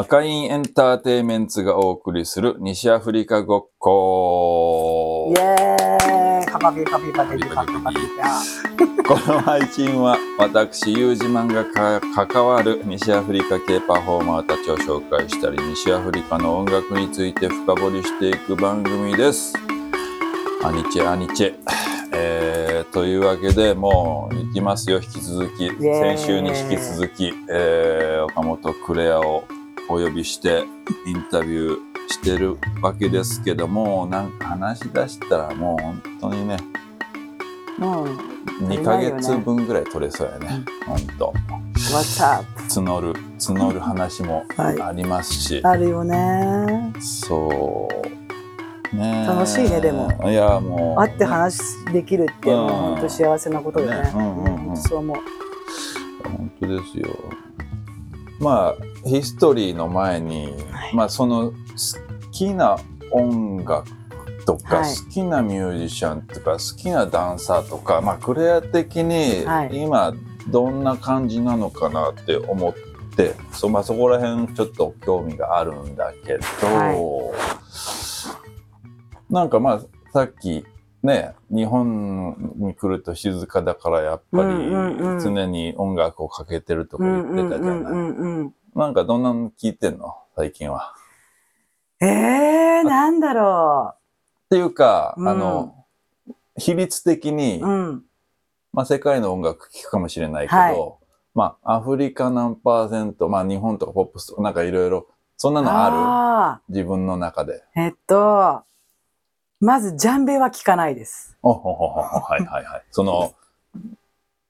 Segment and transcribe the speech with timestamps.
[0.00, 5.40] 赤インエンターテイメンツがお送りする西アフリカごっこイ。
[5.40, 7.96] エーイカパピカピカピカピカピ
[9.02, 19.52] この配信は私、ユージマンがか関わる西アフリカ系パフォーマーたちを紹介したり、西アフリカの音楽について深掘りしていく番組です。
[20.62, 21.54] アニチェ、アニチェ。
[22.12, 25.68] えー、というわけで、もう行きますよ、引き続き。
[25.80, 29.42] 先週に引き続き、えー、岡本クレアを
[29.88, 30.64] お呼びして
[31.06, 31.76] インタビュー
[32.08, 36.56] してるわけですけども、なんか話し出したらもう本当にね、
[37.78, 38.68] うん。
[38.68, 40.64] 2ヶ月分ぐらい取れそうやね。
[40.86, 41.32] ほんと。
[41.74, 42.44] What's up?
[42.68, 46.92] 募る、募る話もはいありますし、あるよね。
[47.00, 47.88] そ
[48.92, 48.96] う。
[48.96, 51.00] ねえ楽しいねでもいや、もう。
[51.00, 51.60] 会って話
[51.92, 54.02] できるって、うんもう本当幸せなことでね。
[54.02, 55.16] ねうんうんうん本当そう思う。
[56.24, 57.08] 本当ですよ。
[58.40, 58.74] まあ
[59.08, 60.94] ヒストリーの前に、はい。
[60.94, 61.56] まあその好
[62.30, 62.78] きな
[63.10, 63.88] 音楽
[64.44, 64.94] とか、はい。
[64.94, 69.70] 好きなミュージシャンとか好きなダンサーとか、まあクレア的にはい。
[69.82, 70.14] 今
[70.48, 72.74] どんな感じなのかなって思っ
[73.16, 77.34] て、そまあそこら辺ちょっと興味があるんだけど、
[79.30, 79.80] なんかまあ
[80.12, 80.64] さっき
[81.02, 84.70] ね日本に来ると静かだからやっぱり
[85.22, 88.52] 常に音楽をかけてるとかうん言ってたじゃない。
[88.74, 90.14] なんかどんなの聞いてんの？
[90.36, 90.94] 最近は。
[92.00, 93.98] えー、なんだろっ
[94.50, 95.74] ていうか、うんあの
[96.56, 97.66] 比率的に、う。
[97.66, 98.04] うん。
[98.72, 100.76] まあ世界の音楽聴くかもしれないけど、はい
[101.34, 105.96] まあアフリカ何パーセント、まあ日本とかポップスとかなんかいろいろそんなのある？
[105.96, 107.64] あ自分の中で。
[107.76, 108.62] ーえっと、
[109.60, 111.36] まずジャンベは聞かないです。
[111.42, 112.84] おほほほほはいはいはい。
[112.90, 113.34] その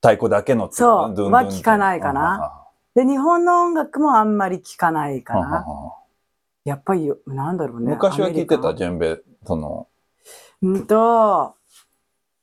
[0.00, 2.57] 太鼓だけのそうは聞かないかな
[2.98, 5.56] で、日本の音楽もあんまり聞かないかはははな。
[5.58, 5.94] はは
[6.64, 7.92] やっぱり、なんだろうね。
[7.92, 9.86] 昔は聞いてたジェンベその
[10.60, 11.54] カうんと、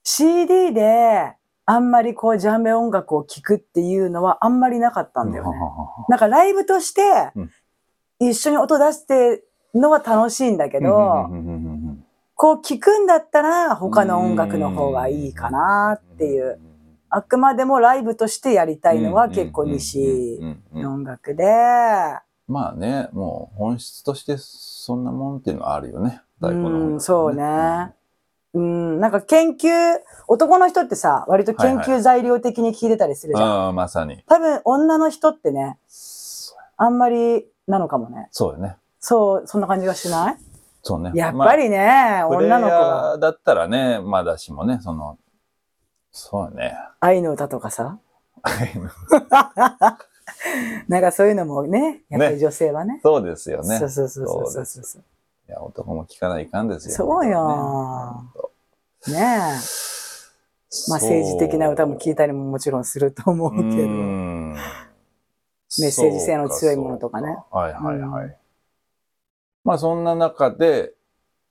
[0.02, 1.34] CD で
[1.66, 5.60] あんまりこうジャンベ音楽を聴くっていうのはあんまりなかったんだよね。
[6.08, 7.02] なんかライブとして
[7.36, 7.52] うん
[8.20, 9.44] 一緒に音出して
[9.74, 11.28] のは楽しいんだけど、
[12.36, 16.62] こう聞くんだったら他の音楽の方がいいかなっていう。
[17.10, 20.40] あくまでもライブとしてやりたいのは結構西
[20.74, 21.46] の音楽で、
[22.48, 26.22] まあね、もう本質としてそんなもんっていうのはあるよね。
[26.40, 27.94] 太鼓の音楽うん、そうね。
[28.54, 29.68] うん、なんか研究、
[30.28, 33.50] 男の人ってさ、割と研はいは究材料的に聞いてたりするじゃん。
[33.50, 34.24] ああ、まさに。
[34.28, 35.78] 多分女の人ってね、
[36.78, 38.30] あんまりなのかもね。
[38.32, 38.78] そうよね。
[39.00, 40.38] そう、そんな感じがしない？
[40.84, 41.12] そうね。
[41.16, 45.18] やっぱりね、まあ、女の子だったらね、まだしもね、その、
[46.18, 46.74] そうね。
[47.02, 48.00] 愛の歌とかさ？
[50.88, 53.02] なんかそういうのもね、やっぱり女性はね。
[53.04, 53.78] そうですよね。
[53.80, 55.04] そうそうそうそうそうそうそう。
[55.50, 56.96] いや、男も聞かないかんですよ。
[56.96, 58.32] そうよ
[59.10, 59.20] ねえ。
[60.90, 63.66] まあ政治的な歌も聞いたりももちろんすると思うけど。
[63.68, 68.26] メッセージ性の強いものとかねそうかはいはいはい。
[68.26, 68.36] うん
[69.66, 70.94] まあそんな中で、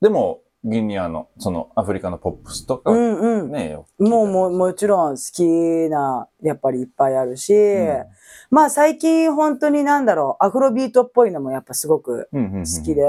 [0.01, 3.51] でもギニアの、そのアフリカのポップスとかうね、んうん。
[3.69, 8.05] よく聞いたりもうももちろん好きな、やっぱりいっぱいあるし、うん。
[8.49, 13.03] まあ最近本当になんだろう、アフロビートっぽいのもやっぱすごく好きで、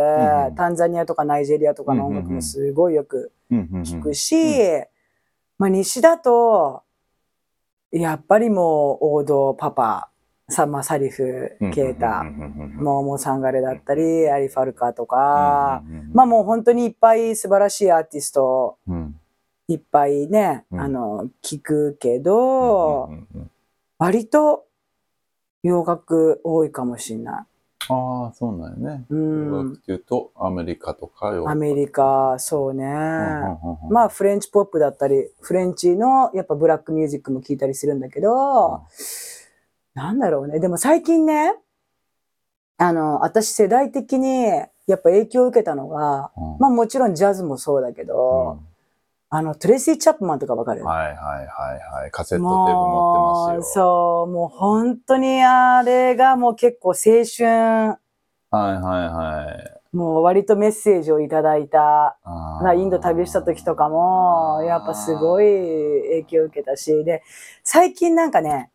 [0.57, 4.35] タンザニアとかナイジェリアとかの音楽もすごいよく聞くし、
[5.59, 6.83] まあ西だと、
[7.91, 10.11] やっぱりもう王道パパ、
[10.49, 19.21] サマサリフ、ケータ、モーモサンガレだったり、アリファルカとか、まあもう本当にいっぱい素晴らしいアーティストうん。
[19.69, 20.81] いっぱいね、うん。
[20.81, 23.11] あの、聞くけど、
[23.99, 24.67] 割と
[25.65, 27.45] 洋楽多いかもしれない。
[27.89, 29.05] ああ、そうなんよね。
[29.11, 29.77] う洋楽んっ。
[29.79, 32.85] ていうと、アメリカとかアメリカ、そうね。
[32.85, 33.59] ま
[33.91, 38.83] まあフレンチポップだったり、フレンチのやっぱブラックミュージックも聞いたりするんだけど、
[39.97, 40.61] なんだろうね。
[40.61, 41.55] でも最近ね、
[42.77, 48.61] あの、私世代的にやっぱ影響を受けたのが、まあもちろんジャズもそうだけど、
[49.31, 52.11] あの、トレイシー・チャップマンとかわかるはいはいはいはい。
[52.11, 53.63] カセットテープ持ってますよ。
[53.63, 57.99] そう、もう本当にあれがもう結構青春、
[58.51, 59.97] はいはいはい。
[59.97, 62.19] もう割とメッセージをいただいた、
[62.77, 67.23] インド旅した時とかも、やっぱすごい影響を受けたし、で、
[67.65, 68.71] 最近なんかね、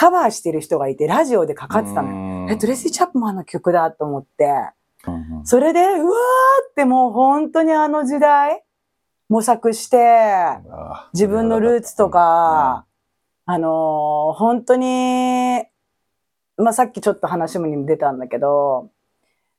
[0.00, 2.14] カバーしてる人がいて、ラジオでかかってたのよ。
[2.46, 4.46] のえ、トレイシー・チャップマンの曲だと思って、
[5.06, 5.46] うんうん。
[5.46, 6.02] それで、うわー
[6.70, 8.64] ってもう本当にあの時代、
[9.28, 12.86] 模索して、あ自分のルーツとか、
[13.44, 15.64] あのー本当に、
[16.56, 18.88] まあ、さっきちょっと話にも出たんだけど、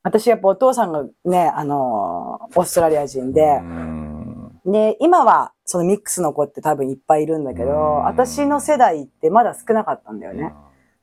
[0.02, 4.60] 私やっぱお父さんがね、あの、オーストラリア人で、うん。
[4.66, 8.04] で、今はそのミックスの子って多分いっぱいいるんだけど、うん。
[8.04, 10.54] 私の世代ってまだ少なかったんだよね。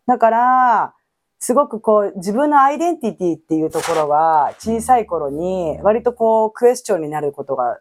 [0.07, 0.95] だから、
[1.39, 7.79] すごくこう自分のアイデンティティっていうところが小さい頃に割とこうクエスチョンになることが、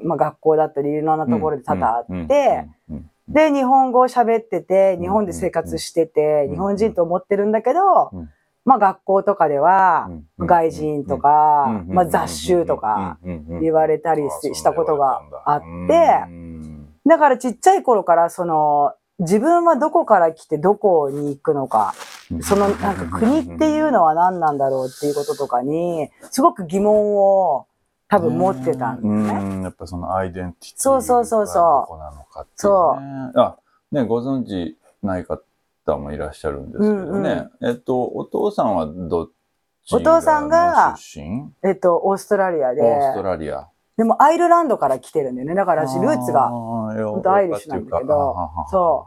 [0.00, 3.10] まあ学校だったりいろんなところで多々あって、うん。
[3.26, 6.52] で、日本語を喋ってて、日本で生活してて、うん。
[6.52, 8.30] 日本人と思ってるんだけどうん、
[8.68, 15.66] まあ学校とかでは、うん外人とか、うんまあ雑種とか言言われたりししたことがあって、
[16.28, 17.18] うんだ。
[17.18, 21.94] からちっちゃい頃からその、自分はどこから来てどこに行くのか、
[22.42, 27.66] そのなんか国っていうのは何なんだろうっていうこととかに、すごく疑問を
[28.08, 29.56] 多分持ってたんだよね。
[29.56, 29.62] うん。
[29.62, 33.32] やっぱそのアイデンティティそうそうそうそうがどこなのかっていう、ね。
[33.34, 33.56] あ、
[33.92, 35.42] ね、ご存知ない方
[35.96, 37.48] もいらっしゃるんですけどね。
[37.62, 39.30] えっと、お父さんはどっ
[39.86, 41.52] ちお父さんがの出身？
[41.62, 43.68] えっと、オーストラリアで、オーストラリア。
[43.96, 45.54] でもアイルランドから来てるんだよね。
[45.54, 46.48] だから私ルーツが。
[46.48, 48.36] 本本当アイリッシュなんだけど
[48.70, 49.06] そ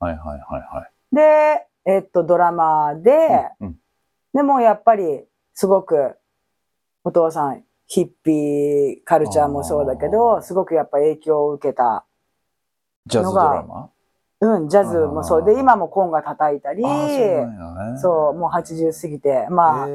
[0.00, 0.04] う。
[0.04, 1.14] はいはいはいはい。
[1.14, 3.76] で、えっと、ドラマーで、うん
[4.34, 6.16] でもやっぱりすごく
[7.04, 12.06] お父さんヒッピーカルチャーもそうだけあど、ーすごくやっぱ影響を受けた。
[13.04, 13.90] ジャズドラマ？
[14.42, 15.44] うん、ジャズもそう。
[15.44, 17.46] で、今もコンガ叩いたり、そうね。
[17.96, 19.86] そう、もう80過ぎて、まあ、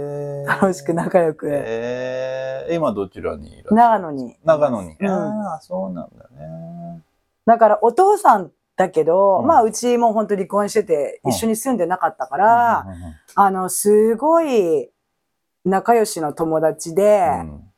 [0.62, 4.38] 楽しく仲良く、えー、今どちらにいらっしゃる長野に。
[4.46, 4.96] 長野に。
[5.02, 5.10] うん。
[5.10, 7.04] ああ、そうなんだね。
[7.46, 9.48] だからお父さんだけど、うん。
[9.48, 14.90] まあうちも本当離婚しててうん一緒に住んでなかったから、うんうんうんあの、すごい
[15.66, 17.28] 仲良しの友達で、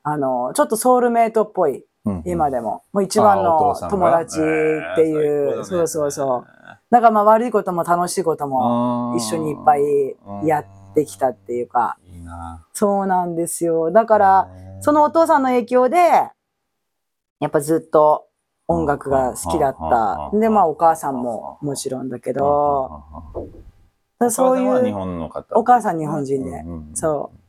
[0.03, 2.83] あの、ちょっとソウルメイトっぽい、うん今でも。
[2.93, 4.41] もう一番の友達っ
[4.95, 6.58] ていう、そうそうそう。
[6.91, 9.83] だからまあ悪いことも楽しいことも一緒にいっぱい
[10.47, 10.65] やっ
[10.95, 12.65] てきたっていうか、いいな。
[12.73, 13.91] そうなんですよ。
[13.91, 14.49] だから、
[14.81, 18.27] そのお父さんの影響で、やっぱずっと
[18.67, 20.31] 音楽が好きだった。
[20.37, 23.03] で、まあお母さんももちろんだけど、
[24.29, 25.55] そういお母さんは日う、本の方。
[25.55, 26.63] お母さん日本人で。
[26.93, 27.39] そう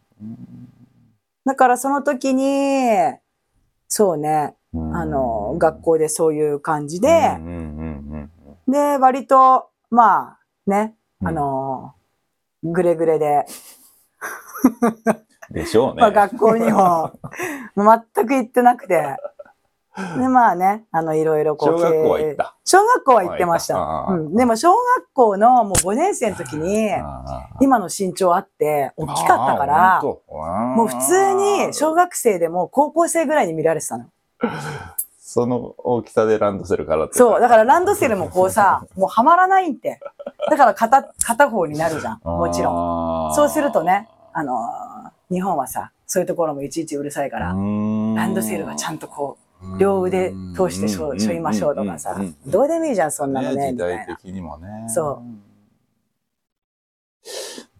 [1.47, 2.89] だからその時に、
[3.89, 4.97] そうね、うん。
[4.97, 7.09] あの、学校でそういう感じで、
[7.39, 7.70] うんうんうん
[8.71, 11.95] で、割と、まあ、ね、うんあの、
[12.63, 13.47] グレグレで、
[15.51, 16.01] でしょうね。
[16.01, 17.13] まあ学校にも、
[17.77, 19.17] 全く行ってなくて、
[20.17, 22.57] で、まあね、あの、いろいろこう、小学校は行った。
[22.65, 24.07] 小学校は行ってました。
[24.09, 24.79] うん、でも小学
[25.13, 26.91] 校のもう5年生の時に、
[27.61, 34.07] 今の身長あって、大きかったから、もう普通に小学生でも高校生ぐらいに見られてたの。
[35.33, 37.41] その大きさでランドセルからってそう。
[37.41, 40.01] だからランドセルもこうさ、 もうはまらないって。
[40.51, 42.21] だから片、片方になるじゃん。
[42.25, 42.75] もちろん。
[43.29, 54.07] ろそうするとね、あのー日本はさ、そういうところもいちいちうるさいから、ランドセルはちゃんとこう、両腕通してしょしょいましょうとかさ、どうでもいいじゃん、そんなのね、時みたいな。
[54.07, 54.89] 代的にもね。。
[54.89, 55.23] そう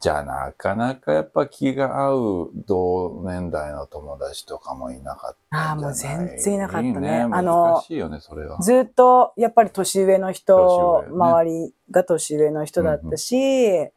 [0.01, 5.73] じゃあなかなかやっぱ気が合う同年代の友達とかもいなかった。
[5.73, 6.91] あーもう全然いなかったね。
[6.91, 8.59] いいあの難しいよね、それは。
[8.63, 11.09] ずっと、やっぱり年上の人、ね。
[11.13, 13.93] 周りが年上の人だったし、で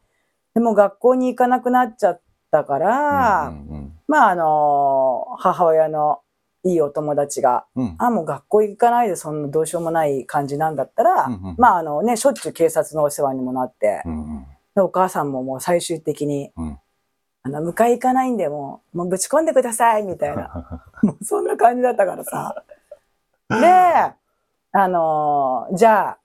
[0.56, 2.20] も学校に行かなくなっちゃっ
[2.50, 6.20] たから、うんうんまああの、母親の
[6.64, 7.84] いいお友達が、うん。
[7.84, 14.42] うんあ、もう学校行かないでそんなどうしようもない感じなんだったら、うんうんまああのね、しょっちゅう警察のお世話にもなって、うんうん。
[14.42, 16.78] でお母さんももう最終的に、うん。
[17.44, 20.80] あの、迎え行かないんでもう、もうぶち込んでください、みたいな。
[21.02, 22.64] もうそんな感じだったからさ。
[23.50, 24.14] で、
[24.72, 26.18] あのーじゃあ、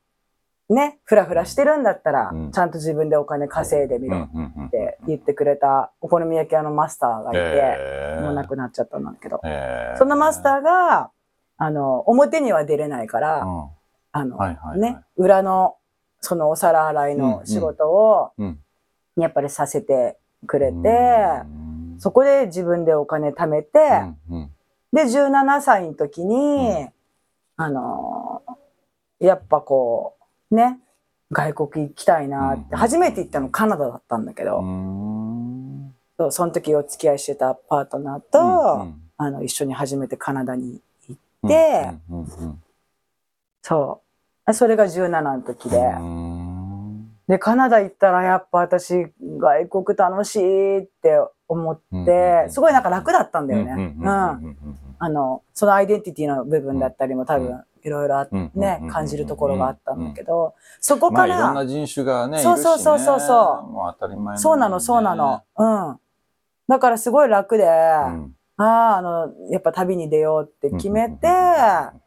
[0.74, 2.52] ね、ふらふらしてるんだったら、うん。
[2.52, 8.22] ちゃんと自分でお金稼いでみうんろって言ってくれたお好み焼き屋のマスターがいて、へー。
[8.22, 9.98] もう亡くなっちゃったんだけど、へー。
[9.98, 11.12] そのマスターが、
[11.58, 13.70] あの、表には出れないから、うん。
[14.12, 14.80] あの、はいはいはい。
[14.80, 15.76] ね、裏の、
[16.22, 18.60] そのお皿洗いの仕事を、うん。
[19.18, 21.96] やっぱりさせてくれて、うん。
[22.00, 23.80] そこで自分でお金貯めて、
[24.94, 26.94] で、17歳の時に、うん。
[27.58, 30.16] あのーやっぱこ
[30.50, 30.80] う、ね、
[31.30, 35.94] 外国行きたいなって、うん初めて行ったのカナダだったんだけど、うん。
[36.18, 41.92] そうその時お付き合いしてたパートナーと、うんあの、一緒に初めてカナダに行っうんて
[43.62, 44.09] そう。
[44.54, 47.10] それが17の時で、うん。
[47.28, 53.94] で、カナダ行ったらやっぱ私、外国楽しいって思ってう、んすごいなんか楽だったんだよね。
[54.02, 54.58] うん
[55.02, 63.16] あの、そのアイデンティティの部分だったりも多う分いろいろね感じるところがあったんだけど、そこまあいろから、んな人種がね、そうそうそうそ
[63.66, 63.72] う。
[63.72, 65.44] もう当たり前そうなの、そうなの。
[65.58, 66.00] うん。
[66.68, 68.36] だからすごい楽で、うん。
[68.58, 71.99] ああ、あの、やっぱ旅に出ようって決めて、お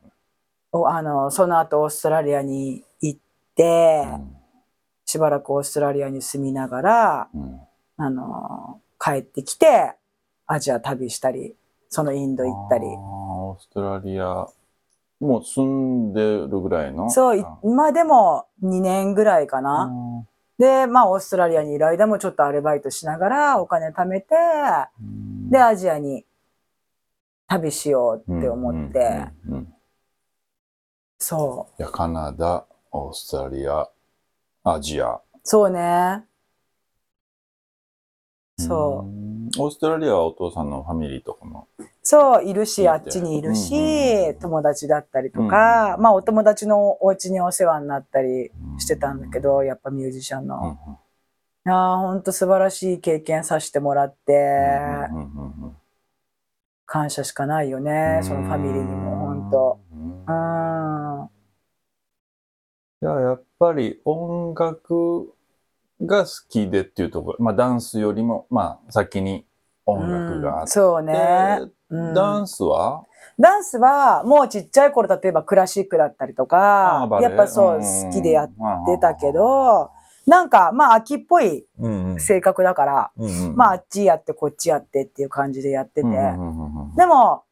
[0.72, 3.20] あの、その後オーストラリアに行っ
[3.54, 4.04] て、
[5.04, 7.60] しばらくオーストラリアに住みながら、うん。
[7.98, 9.94] あの、帰ってきて、
[10.46, 11.54] アジア旅したり、
[11.90, 12.86] そのインド行ったり。
[12.86, 14.46] オーストラリア、
[15.20, 17.10] もう住んでるぐらいの？
[17.10, 20.24] そう、いまあでも2年ぐらいかあな。
[20.58, 24.34] で、まあオーストラリアにいる間もちょっとアルバイトしながらお金貯めて、
[25.00, 25.50] うん。
[25.50, 26.24] で、アジアに
[27.46, 28.98] 旅しようって思って、
[29.46, 29.74] うんうんうん
[31.32, 33.88] そいや、カナダ、オーストラリア、
[34.64, 35.14] アジア。
[35.14, 36.24] う、そうね。
[38.58, 39.06] そう。
[39.06, 41.68] んオーストラリアはお父さんのファミリーとかも。
[42.02, 50.78] そう、いるし、あっちにいるうんうんうんし、友達だったりとうんか、うんまあお友達のお家にお世話になったりしてたんだけど、やっぱミュージシャンうんうんの。
[51.64, 54.32] いやーほんと素晴らしい経験させてもらって、
[55.12, 55.76] うんうんうん
[56.84, 59.80] 感謝しかないよね、そのファミリーにも、ほんと。
[59.94, 61.11] うんうん。
[63.02, 65.34] いや、やっぱり音楽
[66.00, 69.44] が好きでっていうところ、まあダンスよりも、まあ先に
[69.86, 71.58] 音楽があって、うんそうね。
[71.90, 72.14] うん。
[72.14, 73.02] ダンスは？
[73.40, 79.90] ダンスはもうちっちゃい頃例えばクラシックだったりとあかやっぱそう好きでやってたけど
[80.26, 81.66] なんかまあ秋っぽい
[82.18, 83.56] 性格だから、うんうん。
[83.56, 86.08] まああっちやってこっちやってっていう感じでやってて、
[86.96, 87.42] でも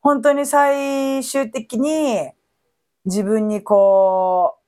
[0.00, 2.30] 本当に最終的に
[3.04, 4.61] 自分にこう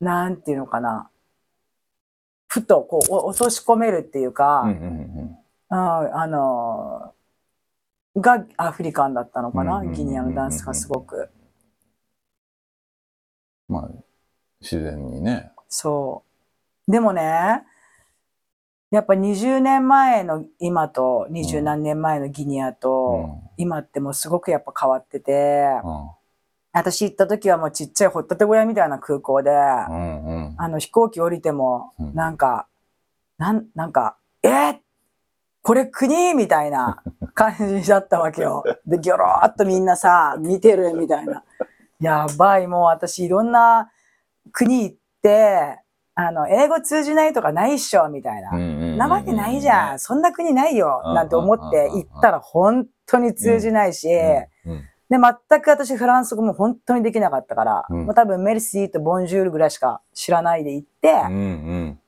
[0.00, 1.10] なんていうのかな
[2.48, 5.38] ふとこうお落とし込めるっていうか、うんうんうん
[5.68, 7.12] ああの
[8.20, 11.28] がアフリカンだったのかな、ギニアのダンスがすごく。
[13.68, 13.90] まあ、
[14.60, 15.52] 自然にね。
[15.68, 16.22] そ
[16.88, 16.90] う。
[16.90, 17.64] でもね、
[18.90, 26.10] やっぱ20年前の今と20何年前のギニアうと、ん今ってもうすごくやっぱ変わってて、うん
[26.78, 32.66] 私行った時はもうちっちゃいほったて小屋みたいな空港で、うんうんあの飛行機降りてもうん、なんか、
[33.38, 34.76] なん、なんか、えー
[35.62, 36.34] これ国？
[36.34, 37.02] みたいな
[37.34, 37.52] 感
[37.82, 38.62] じだったわけよ。
[38.86, 41.42] で、ギョローっとみんなさ、見てるみたいな。
[41.98, 43.90] やばい、もう私いろんな
[44.52, 45.80] 国行って、
[46.14, 48.52] あの、英語通じないとかないっしょみたいな。
[48.52, 49.98] なわけないじゃん。
[49.98, 51.02] そんな国ないよ。
[51.04, 54.46] うんなんて思って行ったら本当に通じないし、うんうん
[55.08, 61.98] で、全く私フランス語も本当にできなかったから、うんもう多分メルシーとボンジュールぐらいしか知らないで行って、うん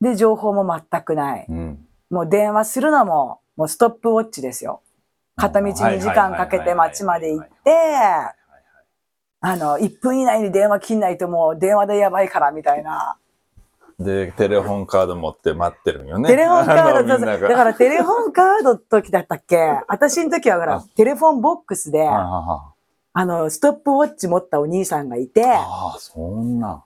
[0.00, 1.46] で、情報も全くない。
[1.48, 4.82] うんうんもう電話するのも、もうストップウォッチですよ。
[5.34, 7.72] 片道2時間かけて街まで行って、
[9.40, 13.16] あの、1分以内に電話切んないともう電話でやばいからみたいな。
[13.98, 16.28] で、テレフォンカード持って待ってるんよね。
[16.28, 19.56] テレフォンカードあのみんながだからテレフォンカードの時だったっけ？
[19.88, 26.84] 私の時はほらあ、テレフォンボックスで、あの、ストップウォッチ持ったお兄さんがいて、ああ、そんな。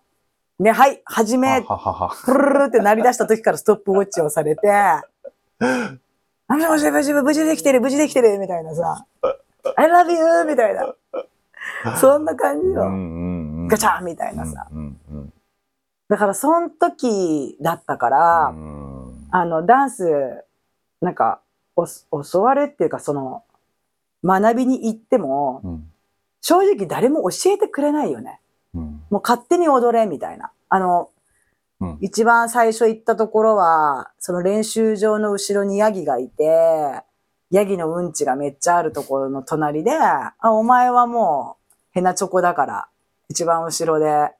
[0.58, 1.62] で、はい、はじめ。
[2.24, 4.96] プルルルって鳴り出した時からストップウォッチをされて、 あ、
[6.48, 9.04] もしもし、無事、無事できてる、無事できてる、みたいなさ、
[9.76, 10.44] I love you!
[10.44, 10.94] みたいな。
[11.96, 12.82] そんな感じよ。
[12.82, 13.68] うんうんうん。
[13.68, 14.66] ガチャンみたいなさ。
[16.08, 20.44] だから、その時だったから、うんあの、ダンス、
[21.00, 21.40] なんか、
[21.74, 21.86] お
[22.22, 23.42] 教わるっていうか、その、
[24.24, 25.92] 学びに行っても、うん
[26.42, 28.40] 正直誰も教えてくれないよね。
[28.72, 30.52] うんもう勝手に踊れ、みたいな。
[30.68, 31.10] あの、
[31.80, 37.02] うん一番最初行ったところは、その練習場の後ろにヤギがいて、
[37.50, 42.88] ヤギのうんちがめっちゃあるところの隣で、あ、お前はもうヘナチョコだから、
[43.28, 44.30] 一番後ろで、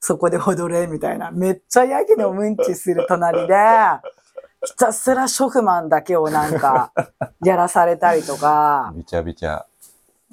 [0.00, 1.30] そこで踊れ、みたいな。
[1.30, 3.54] めっちゃヤギのうんちする隣で、
[4.64, 6.92] ひたすらショフマンだけをなんか、
[7.44, 9.66] やらされたりとか、びちゃびちゃ。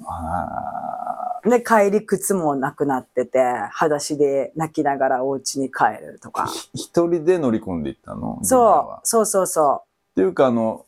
[0.06, 3.38] あで、帰り靴もなくなってて、
[3.70, 6.46] 裸足で泣きながらお家に帰るとかあ。。
[6.72, 8.38] 一人で乗り込んでいったの？
[8.42, 10.86] そう、そうそうそっていうか、あの、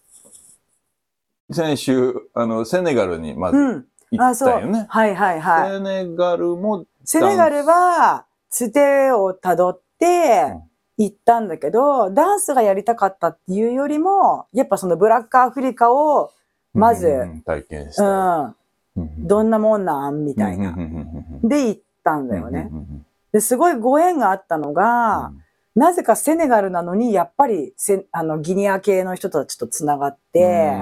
[1.53, 3.53] 先週、あの、セネガルにまう。
[3.53, 3.87] ずうん。
[4.11, 4.51] 行あ、そう。
[4.51, 4.87] ったよね。
[4.89, 5.71] はいはいはい。
[5.73, 8.26] セネガルも、セネガルは、
[8.57, 10.07] つてをたどって
[10.51, 10.63] うん
[10.99, 16.33] 行ったんだけど、ダンスがやりたかったっていうよりも、やっぱそのブラックアフリカを、
[16.73, 18.39] まずうんうん体験しうた。
[18.47, 18.57] ん、
[18.97, 20.25] どんなもんなん？
[20.25, 20.75] みたいな。
[21.45, 22.71] で行ったんだよね。
[23.31, 25.33] ですごいご縁があったのが、
[25.75, 30.73] なぜかセネガルなのに、やっぱりセあのギニア系の人たちとつながって、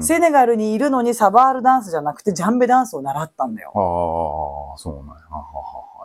[0.00, 3.68] セネガルにいるのにサバールダンスじゃなくてジャンベダンスを習ったんだよ。
[3.68, 5.22] ああ、そうなんや。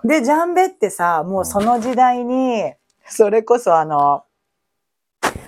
[0.04, 2.74] で、ジャンベってさ、もうその時代に、
[3.06, 4.24] それこそあの、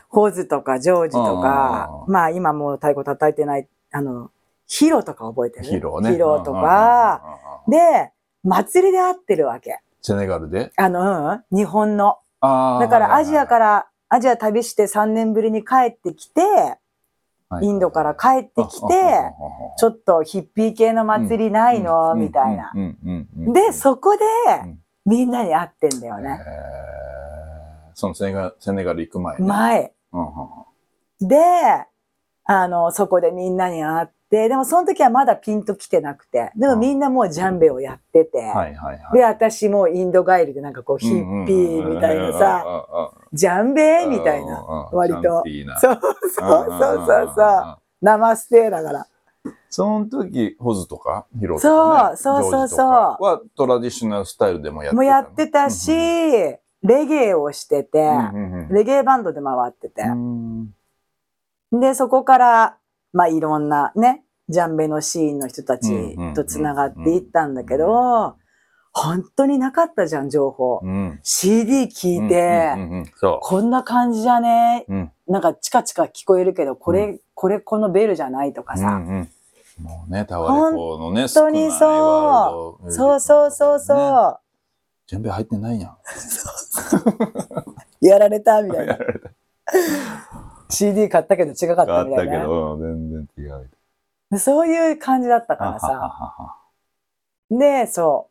[0.09, 4.31] ホズとかジョージとかあ、まあ今もう太鼓叩いてない、あの、
[4.67, 5.65] ヒロとか覚えてる？
[5.65, 6.11] ヒロね。
[6.11, 7.21] ヒロとか。
[7.67, 8.11] で、
[8.43, 9.79] 祭りで会ってるわけ。
[10.01, 10.71] セネガルで？
[10.75, 12.17] あの、うん、日本の。
[12.41, 16.41] あだからアジアからら、アジア旅して3年ぶりに帰ってきて、
[17.61, 18.87] インドから帰ってきて、
[19.77, 22.71] ちょっとヒッピー系の祭りないの、みたいな。。
[23.53, 24.23] で、そこで
[24.63, 26.39] うん、みんなに会ってんだよね。
[27.93, 29.45] そのセネガセネガル行く前ね。
[29.45, 29.93] 前。
[31.19, 31.37] で、
[32.45, 38.41] あの、そこでみんなに会って、でもその時はまだピンと来てなくて、でもみんなもうジャンベをやってて。
[39.13, 44.89] で、私もうインド帰りでなんかこうヒッピーみたいなさ、ジャンベみたいな。
[44.91, 45.43] 割とそう
[45.79, 45.99] そう
[46.39, 47.77] そうそうそう。
[48.01, 49.05] ナマステだから。
[49.69, 54.95] その時、ホズとかヒロとか、ね、そうそうそうそうはトラディショナルスタイルでもやってたの？
[54.95, 58.07] もうやってたし、レゲエをしてて、
[58.69, 60.03] レゲエバンドで回ってて。
[61.71, 62.77] で、そこから、
[63.13, 68.35] まあいろんなね、ジャンベのシーンの人たちと繋がっていったんだけど、
[68.93, 70.81] 本当になかったじゃん、情報。
[70.83, 72.73] うん、CD 聞いて、
[73.41, 78.87] こんな感じじゃね、うん、なんかチカチカ聞こえるけど、これ、うん、これこのベルじゃないとかさ。
[78.87, 79.29] うんうん、
[79.83, 82.91] もうね、タワレコのね、本当にそう。
[82.91, 84.39] そうそうそうそう。
[85.07, 85.97] 全部入ってないやん。
[88.05, 88.97] やられたみたいな。
[90.71, 92.31] CD 買ったけど違かったみたいな。
[92.31, 93.41] 買ったけど、全然違
[94.33, 94.39] う。
[94.39, 96.57] そういう感じだったからさ。
[97.49, 98.29] で、そ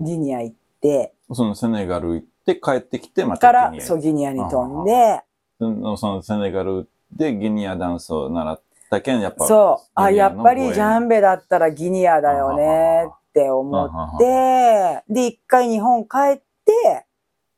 [0.00, 1.12] う、ギニア行って。
[1.32, 5.22] そのセネガル行って帰ってきて、またから、そう、ギニアに飛んで。
[5.58, 9.46] そのセネガルでギニアダンスを習ったけん、やっぱ。
[9.46, 17.06] そう、あ、やっぱりジャンベだったらギニアだよねって思って、で、一回日本帰って、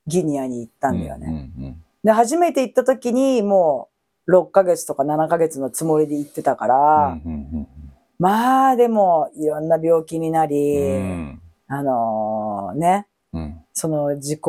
[0.07, 1.51] ギニアに行ったんだよね。
[2.03, 3.92] で、初めて行った時にもう
[4.29, 7.19] 6ヶ月とか7ヶ月のつもりで行ってたから、
[8.19, 14.41] まあでもいろんな病気になり、うん、あのー、ね、うん、その自己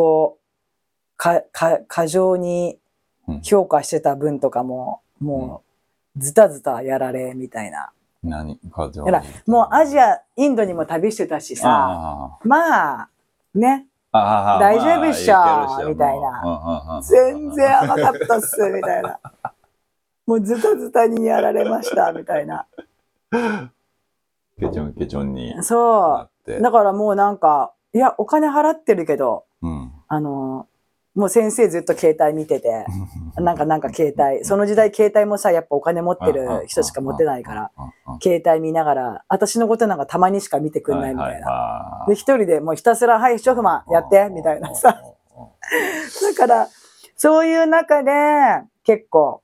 [1.17, 2.78] 過剰に
[3.41, 5.63] 評価してた分とかも、うん、も
[6.15, 7.91] うズタズタやられみたいな。
[8.24, 8.60] 何？
[8.71, 13.10] 過剰だからもうアジア、インドにも旅してたしさ、まあ、
[13.54, 17.02] ね、大丈夫っしょ、みたいな。
[17.04, 19.19] 全然甘かったっす、みたいな。
[20.26, 22.66] もうズタズタにやられました、みたいな。
[24.60, 25.64] ケチョンケチョンに。
[25.64, 26.62] そう。
[26.62, 30.68] だからもうなんか、いや、お金払ってるけど、うん、あの、
[31.16, 32.86] もう先生ずっと携帯見てて、
[33.38, 37.72] なんかなんか携帯、その時代携帯もさ、やっぱお金持ってる人しか持ってないから、
[38.22, 42.06] 携帯見ながら、私のことなんかたまにしか見てくんないみたいな。
[42.08, 44.90] で、一人でもうひたすら、はい、ショフマンやって、みたいなさ。
[44.92, 46.68] だから、
[47.16, 48.12] そういう中で、
[48.84, 49.42] 結構、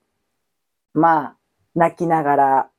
[0.94, 1.36] まあ、
[1.76, 2.70] 泣きながら、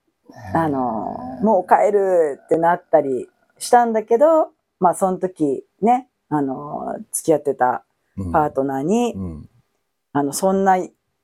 [0.55, 7.85] あの、もう帰るってなったりしたんだけど、まあ、その時ね、あの、付き合ってた
[8.33, 9.23] パートナーに、うん。
[9.23, 9.49] うん、
[10.13, 10.79] あの、そんな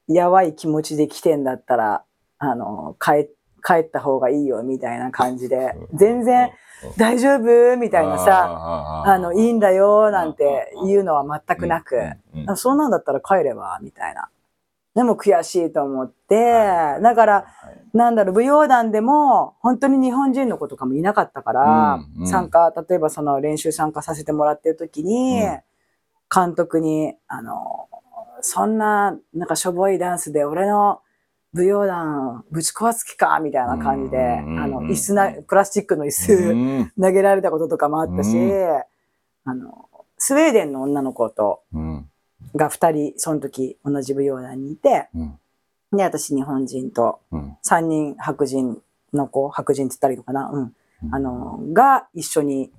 [0.08, 2.04] やばい気持ちで来てんだったら、
[2.38, 3.28] あの、帰、
[3.64, 6.50] 帰った方がいいよ、みたいな感じで、全然
[6.96, 12.00] 大丈夫みたいなさ、あの、いいんだよ、なんていうのは全くなく、
[12.56, 14.28] そんなんだったら帰れば、みたいな。
[14.96, 17.44] でも悔しいと思って、だから、
[17.92, 25.42] なんだろう、舞踊団でも、本当に日本人の子とかもいなかったから、参加、例えばその練習参加させてもらってる時に、
[26.34, 27.88] 監督に、あの、
[28.40, 31.00] そんな、なんかしょぼいダンスで俺の
[31.52, 38.30] 舞踊団ぶち壊す気かみたいな感じで、あの、椅子な、プラスチックの椅子投げられたこととかもあったし、
[39.44, 41.60] あの、スウェーデンの女の子と、
[42.56, 45.08] が二人、その時同じ舞踊団にいて、
[45.92, 47.20] で、私日本人と、
[47.62, 50.50] 三人白人の子、白人って言ったらいいのかな？
[50.50, 50.74] うん。
[51.12, 52.72] あの、が一緒に、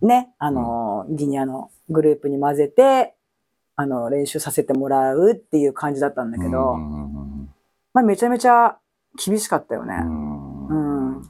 [0.00, 3.14] ね、あの、ギニアのグループに混ぜて、
[3.76, 6.74] あの、練習させてもらうっていう感じだったんだけど、
[7.94, 8.78] まあめちゃめちゃ
[9.24, 9.94] 厳しかったよね。
[10.02, 11.22] うん。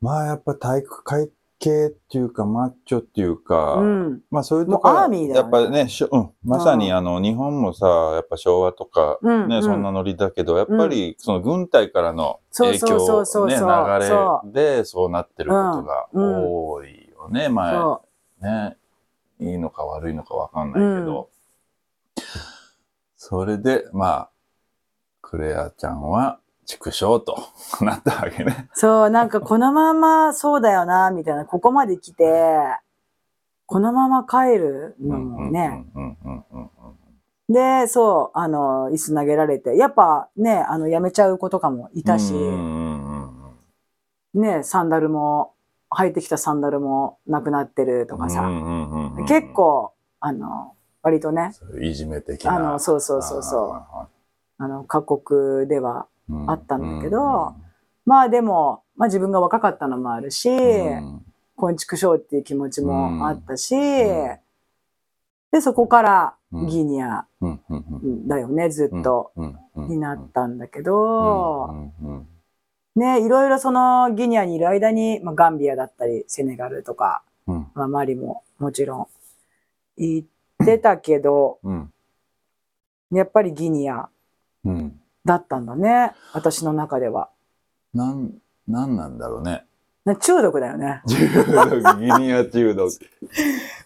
[0.00, 15.10] まあやっぱ体育会系っていうか、マッチョっていうか、うん、まあそういうとこアーミーだよ、ね、やっぱね、しょうん、まさにあの、日本もさ、やっぱ昭和とか、ね、うんうん、そんなノリだけど、やっぱりその軍隊からの影響、ね、流れでそう。
[15.10, 17.74] なってることが多いよね、前。
[18.40, 18.76] ね。
[19.40, 21.28] いいのか悪いのかわかんないけど。
[23.16, 24.30] それで、まあ、
[25.22, 27.38] クレアちゃんは、畜生と
[27.80, 28.68] なったわけね。
[28.74, 32.62] そう、なんかこのままそうだよな、みたいな、ここまで来て、
[33.66, 34.94] このまま帰る？
[35.00, 35.84] のもね、
[37.48, 42.34] で、そう、あの、椅子投げられて、やっぱね、あの、やめちゃう子とかもいたし、
[44.34, 45.54] ね、サンダルも、
[45.90, 48.42] 履いてきたサンダルもなくなってるとかさ、
[49.26, 52.56] 結構、あの、割とね、いじめ的な。
[52.56, 54.08] あの、そうそうそうそう、
[54.58, 57.54] あの、過酷では、うんあったんだけど
[58.08, 61.22] まあでも、まあ自分が若かったのもあるし、うん。
[61.56, 63.78] 昆虫賞っていう気持ちもあったし、ん。
[65.52, 66.66] で、そこからうん。
[66.68, 67.26] ギニア
[68.26, 69.32] だよね、ずっと、
[69.76, 71.90] になったんだけど、
[72.96, 77.66] ね、いろいろそのギニアにいる間に、まあ、ガンビアだったり、セネガルとか、うん。
[77.74, 79.06] まあ、マリももちろん
[79.98, 80.28] 行っ
[80.64, 81.92] てたけど、うん。
[83.12, 84.08] やっぱりギニア。
[84.64, 87.28] うんだったんだね、私の中では。
[87.92, 88.32] なん、
[88.66, 89.66] なんなんだろうね。
[90.06, 91.02] な中毒だよね。
[91.06, 92.90] 中毒、ギニア中毒。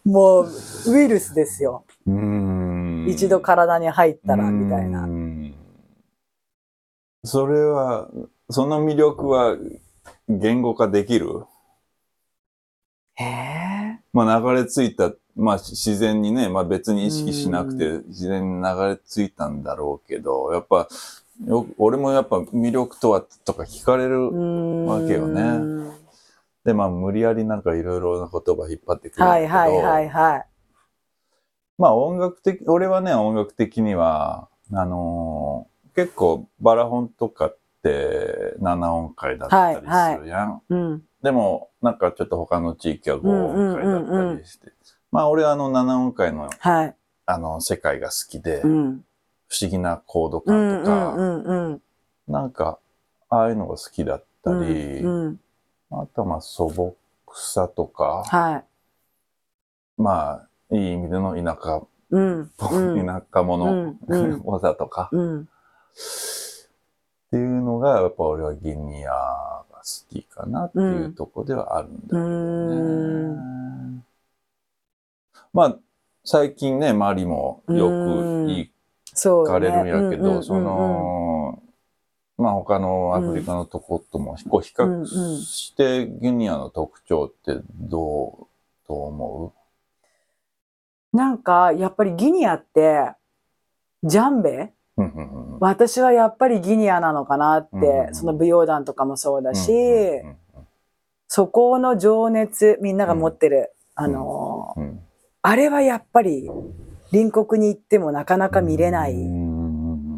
[0.04, 0.46] もう、
[0.86, 1.84] ウイルスですよ。
[2.06, 5.04] うーん一度体に入ったら、みたいうな。
[5.06, 5.52] ん
[7.24, 8.08] それは、
[8.48, 9.56] その魅力は
[10.28, 11.44] 言語化できる？
[13.16, 13.98] へえ。
[14.12, 20.86] まあ流れ着いた、まあ自然にね、まあ別に意識しなくて自然に流れ着いたんだろうけど、やっぱ、
[21.46, 24.30] よ俺もやっぱ魅力とはとか聞かれる。
[24.86, 25.92] わけよね
[26.64, 30.46] で、まあ無理やりなんかいろいろな言葉引っ張ってくるんだけど、はいはいはいはい。
[31.78, 39.80] まあ音楽的、俺はね、音楽的には、あのー結構バラホンとかって7音階だったり
[40.16, 40.62] するやん。
[40.70, 41.02] うん。
[41.22, 44.72] でも、なんかちょっと他の地域は5音階だったりして。
[45.10, 46.96] まあ俺はあの7音階のはい。
[47.26, 49.04] あの世界が好きで、うん。
[49.52, 51.82] 不思議なコードうん感とか、うんうんうん。
[52.26, 52.78] なんか、
[53.28, 54.56] ああいうのが好きだったり、
[55.00, 55.40] うんうん
[55.94, 56.96] あとはまあ素朴
[57.34, 58.64] さとか、はい。
[59.98, 62.40] まあ、いい意味での田舎、うん。
[62.40, 65.42] うん田舎者、うんうんわざとか、うん。
[65.42, 65.44] っ
[67.30, 72.26] ていうのが、やっぱ俺はギニアが好きかなっていうところではあるんだけどね。
[72.26, 72.28] う
[73.98, 74.04] ん
[75.52, 75.78] まあ、
[76.24, 78.71] 最近ね、マリもよく言そ
[79.42, 81.62] うかれるんやけど、んその、
[82.38, 85.06] まあ他のアフリカのとこともこう比較
[85.38, 88.46] してギニアの特徴ってどう、
[88.88, 89.54] どう思
[91.12, 93.12] なんか、やっぱりギニアって、
[94.02, 94.72] ジャンベ？
[95.60, 99.70] 私はやっぱりギニアなのかなって、その舞踊団とかもそうだし、
[101.28, 105.00] そこの情熱、みんなが持ってる、あのーうん。
[105.42, 106.50] あれはやっぱり
[107.12, 109.14] 隣国に行ってもなかなか見れない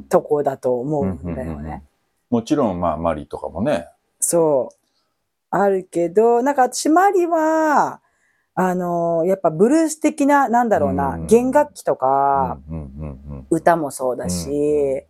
[0.08, 1.82] とこだと思うんだよね。
[2.30, 3.88] もちろん、まあ、マリとかもね。
[4.20, 4.76] そう。
[5.50, 8.00] あるけど、なんか私マリは、
[8.56, 11.26] あのーやっぱブルース的な、なんだろうな、うん。
[11.26, 12.58] 弦楽器とか、
[13.50, 15.06] 歌もそうだし、う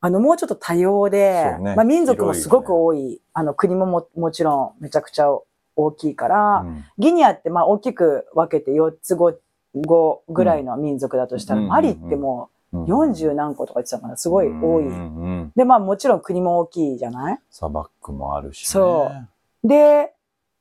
[0.00, 1.74] あの、もうちょっと多様で、ね。
[1.74, 5.28] まあ民族もすごく多い、あの、国もももちろんめちゃくちゃ
[5.76, 6.84] 大きいから、うん。
[6.98, 9.34] ギニアってまあ大きく分けて4つ5、
[9.76, 11.68] 5ぐらいの民族だとしたら、うん。
[11.68, 12.82] マリってもうん。
[12.84, 14.84] う40何個とか言ってたかな、すごい多い。
[15.56, 17.38] で、まあもちろん国も大きいじゃない？
[17.50, 18.66] 砂漠もあるしね。
[18.66, 19.10] そ
[19.64, 19.68] う。
[19.68, 20.14] で、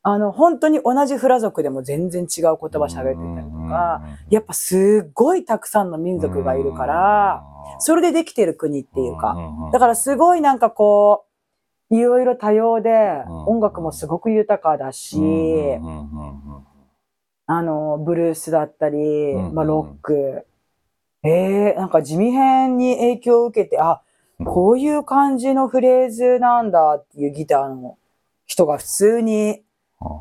[0.03, 7.43] あの、本当に同じフラ族でも全然違う言葉喋ってたりとか、やっぱすっごいたくさんの民族がいるから、、
[7.79, 9.37] それでできてる国っていうか、
[9.71, 11.25] だからすごいなんかこ
[11.91, 15.17] う、いろいろ多様で、うん音楽もすごく豊かだし、
[17.53, 18.97] あの、ブルースだったり、
[19.33, 20.45] うんまあ、ロック。
[21.23, 24.01] えー、なんか地味編に影響を受けて、あ、
[24.45, 27.97] こういう感じのフレーズなんだっていうギターの
[28.45, 29.63] 人が普通に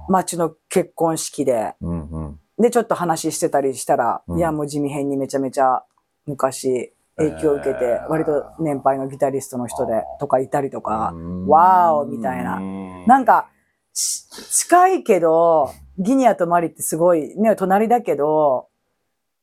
[0.09, 2.41] 街の結婚式で、うんうん。
[2.59, 4.39] で、ちょっと話してたりしたら、うん。
[4.39, 5.85] いや、もう地味編にめちゃめちゃ
[6.27, 11.47] 昔影響を受けて、えー割と年配のギタリストの人で、とかいたりとか、うん。
[11.47, 12.61] わーおみたいな。
[13.07, 13.51] なんか、
[13.93, 14.27] し
[14.67, 18.69] 近いけど、ギニアとマリってすごいね、隣だけど、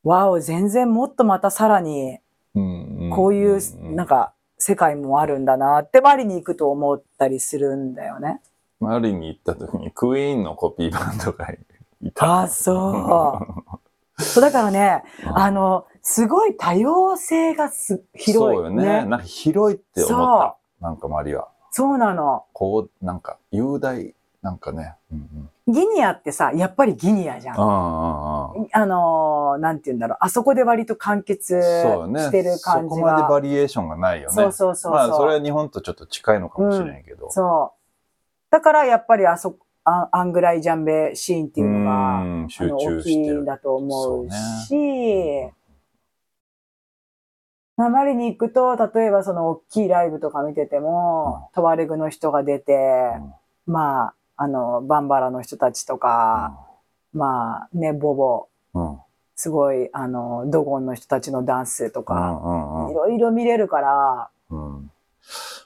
[0.04, 2.18] わお、全然もっとまたさらに、
[3.14, 3.62] こういう、
[3.96, 8.42] なんか、世界もあるんだなって、マリに行くと思ったりするんだよね。
[8.80, 11.48] マリに行った時にクイーンのコピーバンドが
[12.02, 12.42] いた。
[12.42, 13.46] あ、そ
[14.20, 14.24] う。
[14.24, 18.34] そうだからね、あの、すごい多様性がす広い。
[18.34, 19.06] そうよね。
[19.06, 20.58] なんか広いって思った。
[20.82, 21.50] なんかマリは。
[21.70, 22.46] そうなの。
[22.54, 24.96] こう、なんか雄大、なんかね。
[25.12, 27.56] うんギニアってさ、やっぱりギニアじゃん。
[27.56, 30.18] うん、あのーなんて言うんだろう。
[30.22, 31.62] あそこで割と完結。
[31.62, 33.28] してる感じそこまでが。
[33.28, 34.34] バリエーションがないよね。
[34.34, 34.92] そうそうそう。
[34.94, 37.30] まあ、それは日本とちょっと近いのかもしれんけど。
[37.32, 37.78] そう。
[38.50, 43.42] だからやっぱりあそああんぐらいジャンベシーンっていうのが、うんあ集の大きい中してる。
[43.42, 44.30] んだと思う
[44.68, 45.54] し、ね
[47.78, 53.12] マリに行くと、例えばその大きいライブとか見てても、トワレグの人が出て、
[53.68, 56.58] まあ、あの、バンバラの人たちとか、
[57.14, 59.00] まあ、ね、ボボ、うん。
[59.36, 64.92] すごい、あの、ドゴンの人たちのダンスとうか、んうんいろいろ見れるから、うん。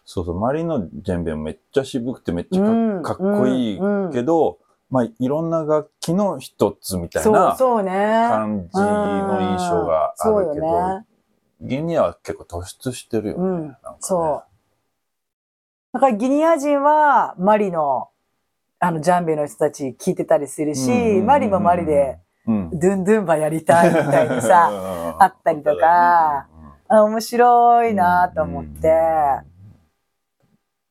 [0.05, 4.57] そうそう、マリのジェンベめっちゃ渋くてめっちゃうんか,、かっこいいうんうんけど、
[4.89, 7.55] まあ、いろんな楽器の一つみたいな。
[7.57, 11.05] 感じの印象があるけど、よね。
[11.61, 13.43] ギニアは結構突出してるよね。
[13.43, 13.67] うん。
[13.69, 14.51] ねそう。
[15.93, 18.09] だからギニア人はマリの、
[18.83, 21.19] あの、ジャンベの人たち聞いてたりするし、うんうんうん。
[21.19, 22.17] うんマリもマリで、
[22.47, 24.71] うん、ドゥンドゥンバやりたいみたいにさ、
[25.19, 26.47] あったりとか、
[26.87, 28.89] あ面白いなと思って、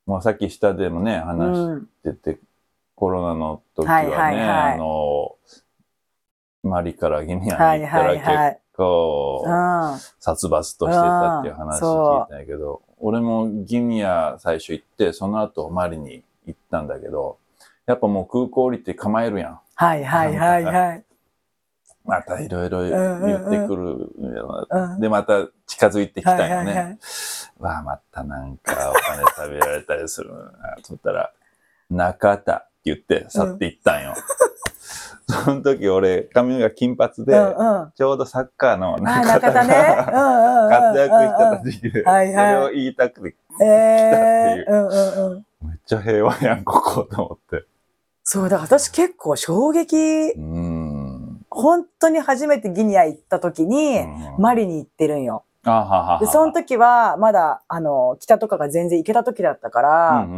[0.07, 1.89] まあさっき下でもね、う話しん。
[2.05, 2.39] てて、
[2.95, 4.75] コロナの時はね、はいはいはい。
[4.75, 5.37] あの、
[6.63, 8.61] マリからギニアはいに行ったらはいはい結。
[8.77, 9.49] 構う
[9.97, 9.99] ん。
[10.21, 17.40] 殺伐としてたっていう話聞いたんやけど、俺もギニア最初行って、その後マリに行ったんだけど、
[17.91, 19.61] やっぱもう空港降りて構えるやん。
[19.75, 21.05] はいはいはいはい。
[22.05, 25.01] またいろいろ言ってくるよなうん。
[25.01, 26.55] で、また近づいてきたんよね。
[26.55, 26.99] はいはいはい。
[27.59, 30.77] わあ、またなんかお金食べられたりするな。
[30.87, 31.33] とったら、
[31.91, 34.15] 中田って言って去っていったんよ。
[35.29, 37.93] その時俺、髪が金髪で、うんうん。
[37.97, 40.71] ちょうどサッカーのあ、中中田がうんうんうん。
[40.71, 43.67] 活躍した時で、そはいはいれを言いたくて、え
[44.61, 45.47] え来たうんうんうん。
[45.69, 47.67] めっちゃ平和やん、ここと思って。
[48.33, 49.97] そうだ、私結構衝撃。
[51.51, 54.07] 本当に初めてギニア行った時に、
[54.39, 55.43] マリに行ってるんよ。
[55.65, 60.29] あはははで、その時は、まだ、あの、北とかが全然行けた時だったから、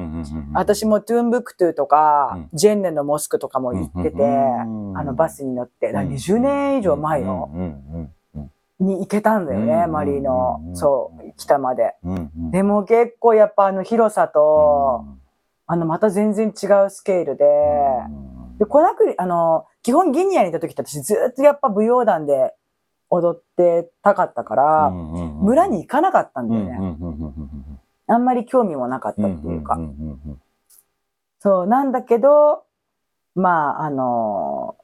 [0.54, 2.48] 私もトゥンブクトゥとか、うん。
[2.54, 8.50] ジェンネのモスクとかも行ってて、うんあの、バスに乗って、だから20年以上前よ、うんうんうん
[8.80, 11.94] に行けたんだよね、うんマリのう、んそう、北まで。
[12.50, 15.04] でも結構やっぱあの広さと、
[15.72, 17.46] あの、また全然違うスケールで、
[18.58, 22.54] で、コナクリ、あの、基本ギニアにいた時って私ずっとやっぱ舞踊団で
[23.08, 26.96] 踊ってたかったから、村に行かなかったんだよね。
[28.06, 29.78] あんまり興味もなかったっていうか。
[31.40, 32.64] そう、なんだけど、
[33.34, 34.76] まあ、あの、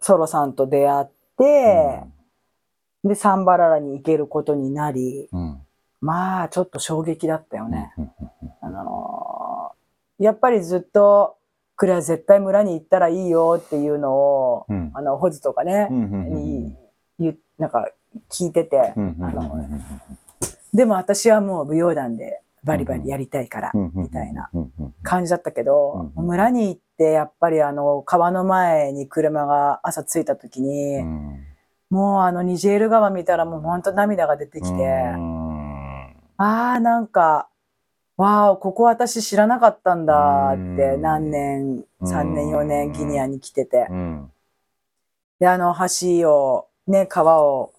[0.00, 2.02] ソロさんと出会って、
[3.04, 5.28] で、サンバララに行けることになり、
[6.00, 7.92] まあ、ちょっと衝撃だったよね。
[8.62, 9.25] あの
[10.18, 11.36] やっぱりずっと、
[11.76, 15.88] これは絶対村に行ったらいいよっていうのを、あの、ホズとかね、
[17.58, 17.88] なんか
[18.30, 18.94] 聞いてて、
[20.72, 24.50] でも私はもう舞踊団でバリバリやりたいから、みたいな
[25.02, 31.02] 感じだったけど、うん村に行ってやっぱりあの川の前に車が朝着いた時に、
[31.90, 35.14] もうあのニジェール川見たらもうほんと涙が出てきて、
[36.38, 37.48] ああなんか、
[38.16, 40.60] わあ、ここ私知らなかったんだって
[40.94, 41.02] うん。
[41.02, 43.86] 何年、3年4年ギニアに来てて。
[43.90, 44.32] うん。
[45.38, 47.72] で、あの橋を、ね、川を、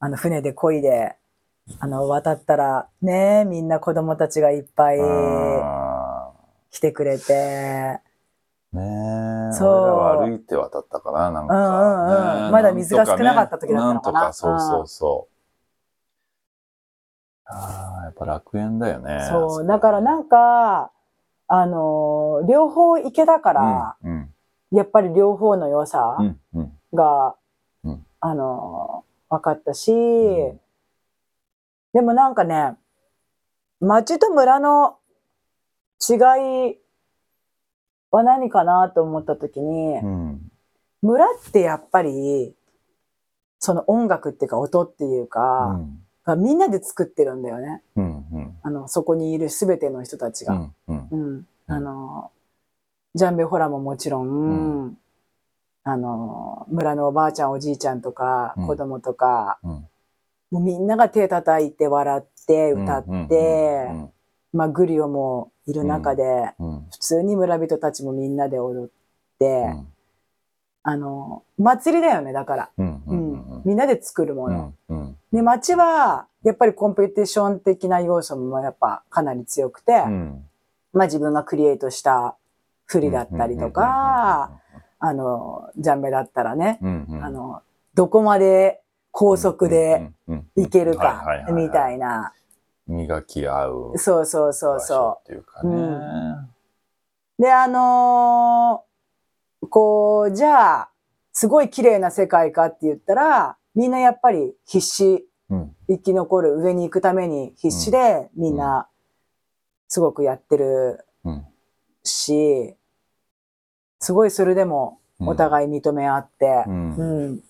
[0.00, 1.16] あの船で漕いで、
[1.80, 6.30] あの渡ったら、ね、みんな子供たちがいっぱいあ
[6.70, 7.98] 来てくれて、ー
[8.72, 9.68] ねえ、そう。
[9.68, 11.54] 俺らは歩いて渡ったかな、なんか。
[11.54, 12.44] うんうんうん。
[12.46, 14.20] ねまだ水が少なかった時だったのかな。
[14.20, 15.37] なんとか、そうそうそう。
[17.48, 19.26] ああ、やっぱ楽園だよね。
[19.30, 20.92] そう、だからなんか、
[21.48, 24.30] あのー両方行けたから、うん、
[24.70, 27.36] やっぱり両方の良さうん、うん、が、
[27.84, 28.06] うん。
[28.20, 30.60] あのー分かったし、ん。
[31.92, 32.76] でもなんかね、
[33.80, 34.98] 町と村の
[36.08, 36.78] 違い
[38.10, 40.50] は何かなと思った時に、うん、
[41.02, 42.54] 村ってやっぱり、
[43.58, 45.78] その音楽っていうか音っていううか、
[46.34, 47.82] ん、がみんなで作ってるんだよね。
[47.96, 50.54] うん、うん、あの、そこにいるすべての人たちが。
[50.54, 51.46] うん、うん、うん。
[51.66, 52.30] あの、
[53.14, 54.96] ジャンベホラももちろん、う
[55.84, 58.66] あの、村のおばあちゃんおじいちゃんとか、うん。
[58.66, 59.88] 子供とか、うん。
[60.50, 64.10] もうみんなが手叩いて笑って歌って、うん、
[64.52, 68.90] まあグリオもいる中で、うん、普通に村人たちもみんなで踊っ
[69.38, 69.88] て、うん、
[70.82, 72.70] あの、祭りだよね、だから。
[72.78, 73.62] うん、ううんん。
[73.64, 74.74] みんなで作るもの。
[74.88, 80.48] うん、うん、で、街は、やっぱりコンペティション的な要素もやっぱかなり強くて、うん、
[80.92, 82.36] まあ自分がクリエイトした
[82.86, 84.52] 振りだったりとか、
[85.00, 87.62] あの、ジャンベだったらね、うん、うん、あの、
[87.94, 90.10] どこまで高速で
[90.56, 92.32] いけるかみたいな。
[92.86, 95.76] 磨き合うそうそうそうそっていうかね。
[97.38, 97.42] う。
[97.42, 98.87] で、あのー
[99.68, 100.90] こう、じゃあ、
[101.32, 105.74] すごい綺麗な世界かって言ったら、みんなやっぱり必死うん。
[105.88, 108.88] 生き残る上に行くために必死でみんな
[109.88, 111.46] すごくやってるうん。
[112.02, 112.74] し、
[114.00, 117.42] すごいそれでもお互い認め合ってうん。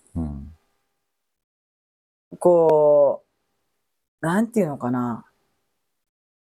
[2.38, 3.24] こ
[4.22, 5.24] う、なんていうのかな。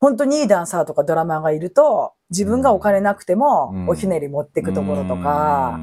[0.00, 3.88] 本当にいいダンサーとかドラマーがいると、自分がお金なくてもうん。
[3.88, 5.78] おひねり持っていくところとか。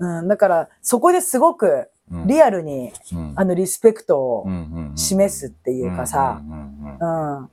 [0.00, 2.26] う、んうん、だからそこですごくうん。
[2.26, 3.32] リアルにうん。
[3.36, 7.06] あのリスペクトをうん示すっていうかさ、う
[7.42, 7.50] ん。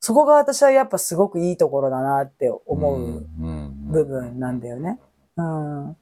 [0.00, 3.90] そこが私はやっぱすごくいいところだなって思ううん。
[3.90, 4.98] 部分なんだよね。
[5.36, 5.96] うん。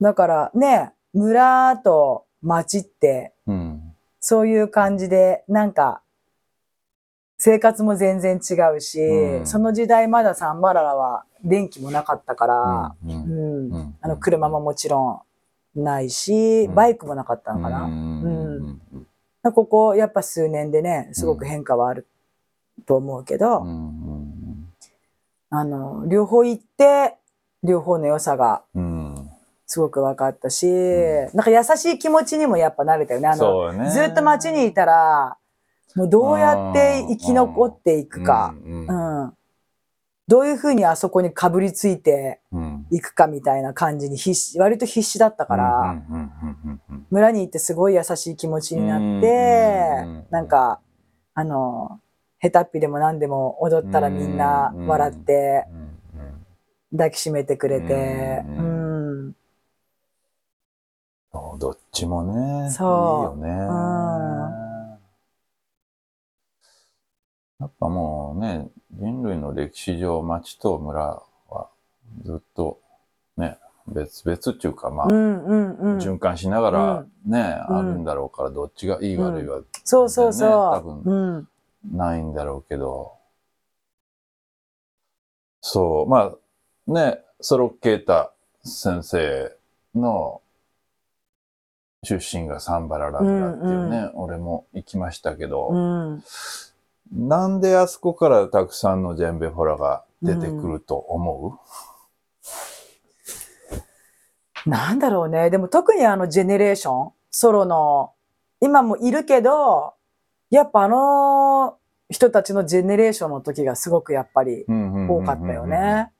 [0.00, 3.94] だからね、村と町ってうん。
[4.20, 6.02] そういう感じでなんか
[7.38, 9.46] 生活も全然違うし、うん。
[9.46, 13.94] その時代まだサンバララは電気もなかったから、うんうんうん。
[14.00, 15.24] あの車ももちろ
[15.76, 16.74] んないし、うん。
[16.74, 17.84] バイクもなかったのかな。
[17.84, 18.80] うん
[19.54, 22.08] ここやっぱ数年でね、すごく変化はある
[22.84, 24.72] と思うけど、うん
[25.50, 27.14] あの、両方行って、
[27.62, 29.30] 両方の良さがうん。
[29.68, 33.28] すごく分かったし、うなんか優しい気持ちにもやっぱ慣れたよね。
[33.28, 35.36] あの、ずっと街にいたら、
[35.94, 39.32] もうどうやって生き残っていくか、うんうん。
[40.28, 42.86] どういうふうにあそこにかぶりついてうん。
[42.90, 49.28] いくかみたいな感じに必死、割と必死だったから、うんうんうんうん村に行ってすごい優しい気持ちになって、
[50.04, 50.80] うんうんうんなんか、
[51.34, 52.00] あの、
[52.42, 56.98] 下手っぴでも何でも踊ったらみんな笑ってうんうん。
[56.98, 58.86] 抱きしめてくれて、ううん
[61.58, 63.38] どっちもねそう。
[63.38, 64.65] いいよね
[67.60, 71.68] やっぱもうね人類の歴史上町と村は
[72.24, 72.80] ずっと
[73.36, 75.98] ね別々っていうかまあ、うんうんうん。
[75.98, 80.48] 循環しながらね、うんあるんだろうからどっちがいい悪いはそうそうそう。
[80.48, 81.96] ね多分うん。
[81.96, 83.12] ないんだろうけど
[85.60, 88.32] そうまあねソロケータ
[88.64, 89.52] 先生
[89.94, 90.40] の
[92.02, 96.24] 出身がサンバララ村っていうね、俺も行きましたけど、うん。
[97.12, 101.58] なんであそこからたくさんのジェンベフォラが出てくると思
[104.66, 105.50] なんだろうね。
[105.50, 108.12] でも特にあのジェネレーション、ソロの、
[108.60, 109.94] 今もいるけど、
[110.50, 111.78] やっぱあの
[112.10, 114.72] 人たちのジェネレーションの時がすごくやっぱりう
[115.12, 115.66] 多かったよ。
[115.66, 116.10] ね。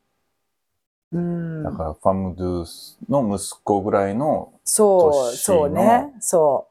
[1.12, 1.62] うん。
[1.64, 6.12] だからファムドゥスの息子ぐらいのそう、年そうね。
[6.20, 6.68] そ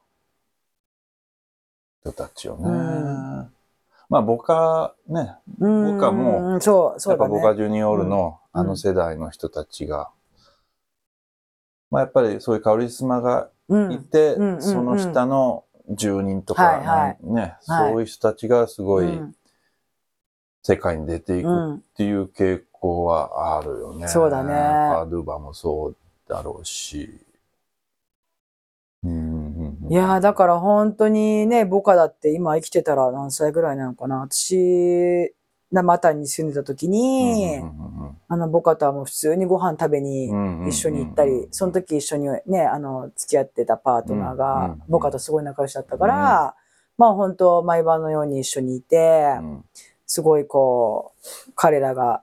[2.02, 3.55] 人たちよね。
[4.10, 5.68] うんまあ僕はね、う。
[5.68, 7.42] うん僕はもう、そう、そやっぱうだね。
[7.42, 8.62] ボカジュニオールのうん。
[8.62, 10.10] あの世代の人たちが、
[11.92, 13.92] まあやっぱりそういうカリスマがうん。
[13.92, 14.62] いて、うんうんうん。
[14.62, 17.18] その下の住人とか、はいはい。
[17.24, 17.92] ね、はい。
[17.92, 19.36] そういう人たちがすごいうん。
[20.64, 21.76] 世界に出ていくうん。
[21.76, 24.08] っていう傾向はあるよね。
[24.08, 24.54] そうだね。
[24.54, 25.96] パドゥバもそう
[26.28, 27.20] だろうし。
[29.04, 29.35] うんうんうん
[29.90, 34.20] いやーだから本当にね、ボカだって今生きてたら何歳ぐらいなのかな。
[34.20, 35.34] 私、
[35.72, 37.60] 生谷に住んでた時に、
[38.28, 40.32] あの、ボカとはもう普通にご飯食べに
[40.68, 46.56] 一緒に行ったり、その時一緒にね、あの、付き合ってたパートナーがうん、ボカとすごい仲良しだったから、
[46.98, 49.36] まあ本当毎晩のように一緒にいて、
[50.08, 51.14] すごいこ
[51.48, 52.22] う、彼らが、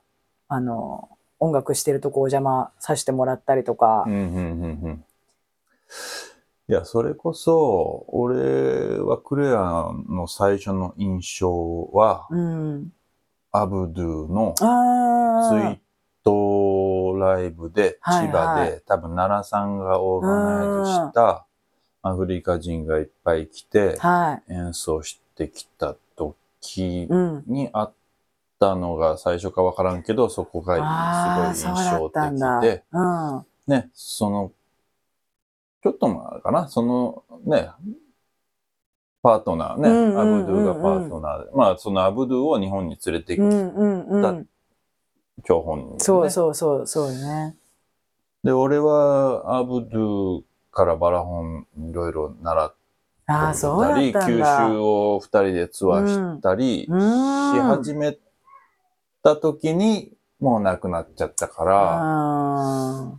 [0.49, 4.05] あの、音楽してるとこお邪魔させてもらったりとか、
[6.69, 12.93] いや、それこそ、俺はクレアの最初の印象は、うん。
[13.51, 15.79] アブドゥのあツイー
[16.25, 21.47] トライブで、はい千葉はで、多分奈良さんがオーガナイズした
[22.03, 24.53] アフリカ人がいっぱい来てあ、はい。
[24.53, 27.45] 演奏してきた時うん。
[27.47, 27.93] にあっ
[28.59, 30.77] たのが最初かわからんけど、そこが
[31.55, 32.61] すごい印象ったんだ。
[32.61, 33.47] 的で、うん。
[33.67, 34.53] ね、その、
[35.83, 37.71] ちょっと前かな、そのね、
[39.23, 44.47] パートナーね、うんうんうんうんアブドゥがパートナーで、まあそのアブドゥを日本に連れてきうんうんうん。
[45.45, 47.57] 張本人、ね、そうそうそう、そうね。
[48.45, 52.75] で、俺はアブドゥからバラホンいろいろ習っ
[53.27, 54.69] ああ、そうだたり、ったん九だ。
[54.69, 56.89] 州を二人でツアーしたりし。
[56.91, 58.19] 始め
[59.23, 63.13] た時にもう亡くなっちゃったから、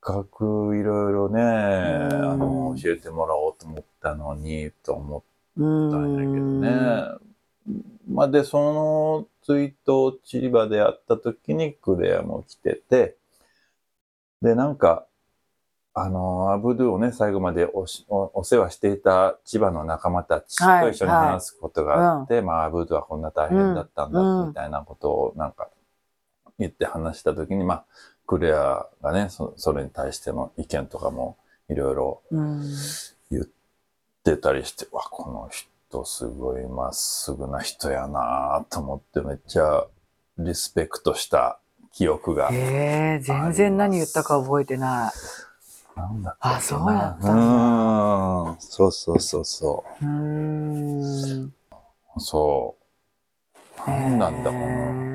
[0.00, 5.22] かくいろいろね、あんの、教えてもらおうと思ったのに、と思っ
[5.56, 6.60] たんやけどん。
[6.60, 6.68] ね。
[8.08, 13.16] まあ、で、そのツイートを千葉でやった時にクレアも来てて、
[14.40, 15.06] で、なんか、
[15.94, 24.48] あの、アブドゥをね、最後までおしおお世話していた千葉の仲間たちはいと一緒に話すことがあって、まあ、アブドゥはこんな大変だったんだ、うん。
[24.48, 25.68] みたいなことをなんか
[26.58, 27.84] 言って話したときに、まあ、
[28.28, 31.38] クレアがねそ、それに対しての意見とかも
[31.70, 32.62] いろいろうん。
[33.30, 33.46] 言っ
[34.22, 39.86] てたりして、わ、この人すごいまっすぐな人やなと思ってめっちゃ
[40.36, 41.58] リスペクトした
[41.94, 42.50] 記憶が。
[42.52, 45.98] ええ全然何言ったか覚えてない。
[45.98, 48.56] なんだあそうだったんだうん。
[48.60, 51.44] そうそうそうそうーん。
[51.46, 52.20] う。
[52.20, 52.76] そ
[53.86, 53.90] う。
[53.90, 55.07] なんなんだ、このへ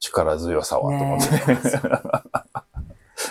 [0.00, 1.32] 力強さは、と思って。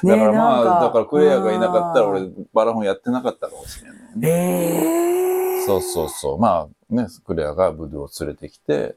[0.03, 4.29] ね だからまあ、なんかだからクレアがいなかったらうん俺、バラホンやってなかったかもしれないね。
[4.29, 6.39] ええそうそうそう。
[6.39, 8.95] まあね、クレアがブドゥを連れてきて、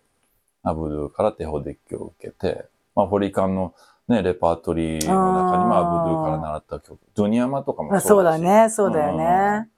[0.62, 3.74] アブドゥから手ほデッキを受けて、まあ、ホリカンの
[4.08, 8.40] ね、レパートリーの中にもあブドゥから習った曲、ドゥニヤマとかもあそうだし。
[8.40, 9.68] そうだね、そうだよね。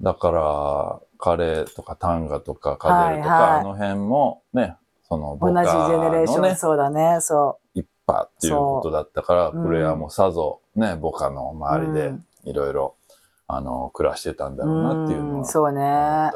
[0.00, 4.76] だから、カレーとかタンガとかカデルとか、はいはいあの辺もね、
[5.14, 9.64] その同じジェネレーション、そうだね、そ一派っていうことだったから、そう。
[9.64, 11.56] クレアもさぞね、ボカのう。
[11.56, 12.24] 周りでうん。
[12.44, 12.94] いろいろ、
[13.46, 16.32] あの、暮らしてたんだろうなっていうのはうんそうね。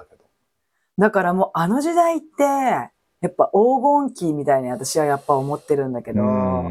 [0.99, 6.71] だからもうあの時代って、やっぱ黄金期みたいに私はやっぱ思ってるんだけど、も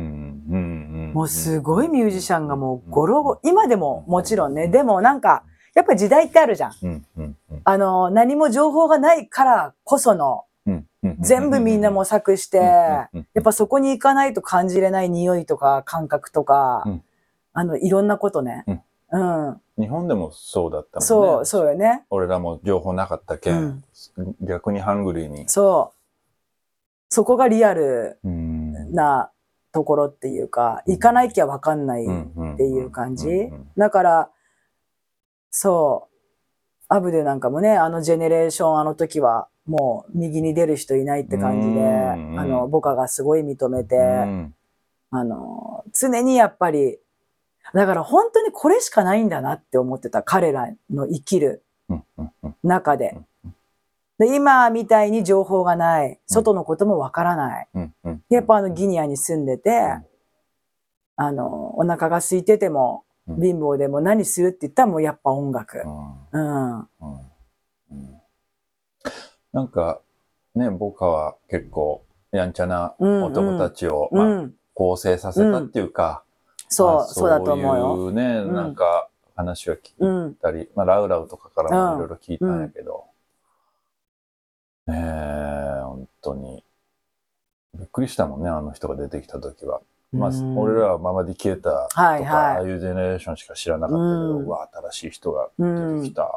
[1.13, 5.43] もうすごいミュージシャンがもうゴロゴロ、今でももちろんね、でもなんか、
[5.75, 7.05] やっぱ時代ってあるじゃん。
[7.63, 10.45] あの、何も情報がないからこその、
[11.19, 17.03] 全部みんな模索して、やっぱそこに行かないと感じれない匂いとか感覚とか、うん
[17.57, 18.65] あの、いろんなことね。
[19.11, 19.61] うん。
[19.79, 21.07] 日本でもそうだったもんね。
[21.07, 22.05] そう、そうよね。
[22.11, 25.49] 俺らも情報なかったけん、うん逆にハングリーに。
[25.49, 25.97] そう。
[27.09, 29.31] そこがリアルうんな
[29.71, 33.49] ところっていうか、行かなきゃわかんないっっていう感じ。
[33.75, 34.29] だから、
[35.49, 36.15] そう。
[36.89, 44.55] アブデなんかもね、あのジェネレーション、あの時は、もう右に出る人いないって感じで、うんあの、ボカがすごい認めて、うん。
[45.11, 46.97] あの、常にやっぱり、
[47.74, 51.63] だから本当にこれしかないんだなって思ってた、彼らの生きる
[52.63, 53.18] 中で。
[54.20, 57.68] で今みたいに情報がない、外のこともわからない。
[58.30, 60.05] やっぱあのギニアに住んでて、ん。
[61.18, 63.41] あの、お腹が空いてても、うん。
[63.41, 65.84] 貧乏でも何するって言ったらもうやっぱ音楽。
[66.32, 66.88] うん
[69.53, 70.01] なんか
[70.55, 74.53] ね僕は結構やんちゃな男たちを、まあ、うん。
[74.73, 76.23] 構成させたっていうか、まあ
[76.69, 77.95] そう、そうだと思うよ。
[77.95, 78.53] そういうね、ん。
[78.53, 80.31] なんか話を聞うん。
[80.33, 83.05] いたり、まあ、ラウラウとかからもいろいろ聞いたんやけど、
[84.85, 86.63] ねえ本当に。
[87.73, 89.81] びっくりしたもんねあの人が出てきた時は。
[90.11, 92.27] まあ、うん俺らはママディケーターとか、はいはい。
[92.27, 94.45] ああいうジェネレーションしか知らなかったけど、うん。
[94.45, 96.29] うわ新しい人がうん出てきた、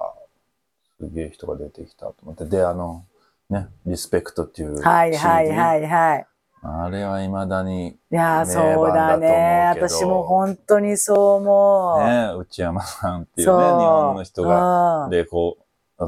[1.00, 3.06] すげえ人が出てきたと思ってであの
[3.48, 6.26] ねリスペクトっていうはいはいはいはい。
[6.62, 9.72] あれはいまだにいやそうだね。
[9.74, 12.04] 私も本当にそう思う。
[12.04, 15.56] ね内山さんっていうね日本の人がうんレコ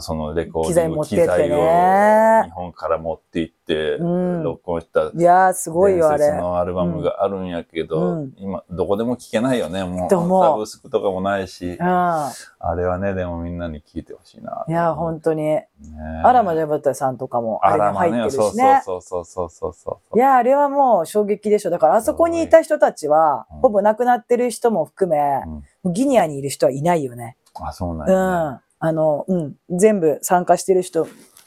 [0.00, 6.18] そのレコー機ディング機材をね日本から持って行ってうん録音したいやー、すごいよ、あれ。
[6.18, 11.86] 伝説のアルバムがあるんやけど、うん今どこでも聴けないよねもうサブスクとかもないしうん。
[11.86, 12.32] あ
[12.76, 14.64] れはねでもみんなに聴いてほしいな。
[14.68, 15.42] いや、本当に。
[15.42, 15.68] ね
[16.24, 18.80] アラマジャバタさんとかもあれにアラマ入ってるそうしね。
[18.84, 21.70] そうそうそうそうそういや、あれはもう衝撃でしょ。
[21.70, 25.62] だからあそこにいた人たちはうん、ほぼ亡くなってる人も含め、うん
[25.92, 27.36] ギニアにいる人はいないよね。
[27.54, 28.14] あそうなんうん。
[28.14, 28.58] や、ね。
[28.84, 29.54] あの、うん。
[29.70, 31.06] 全部参加してる人、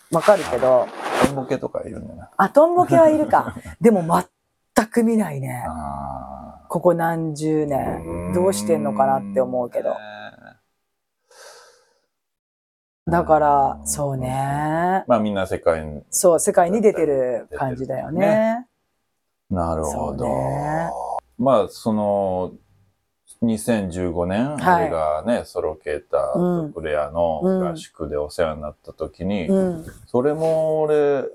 [0.09, 0.87] わかるけど、
[1.25, 2.29] トンボケとかいるんだよな。
[2.37, 3.57] あ、トンボケはいるか。
[3.81, 4.01] でも
[4.73, 5.65] 全く見ないね。
[6.69, 8.31] ここ何十年。
[8.33, 9.97] どうしてんのかなって思うけど。
[13.05, 14.17] だから、そう。
[14.17, 15.03] ね。
[15.05, 16.03] まあみんな世界に。
[16.09, 18.65] そう、世界に出てる感じだよね。
[19.49, 20.25] なるほど。
[20.25, 20.89] ね
[21.37, 22.53] まあその、
[23.45, 27.41] 2015年、はい俺がね、ソロケーターとクレアの
[27.71, 29.85] 合宿でお世話になった時に、うん。
[30.07, 31.25] それも俺、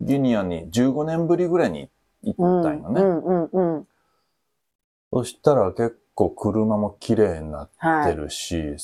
[0.00, 1.88] ギニアに15年ぶりぐらいに
[2.22, 2.60] 行うん。
[2.60, 3.00] ったんよね。
[3.00, 3.44] うんうん
[3.76, 3.86] うん。
[5.12, 8.16] そしたら結構車も綺麗になってはい。
[8.16, 8.76] るし、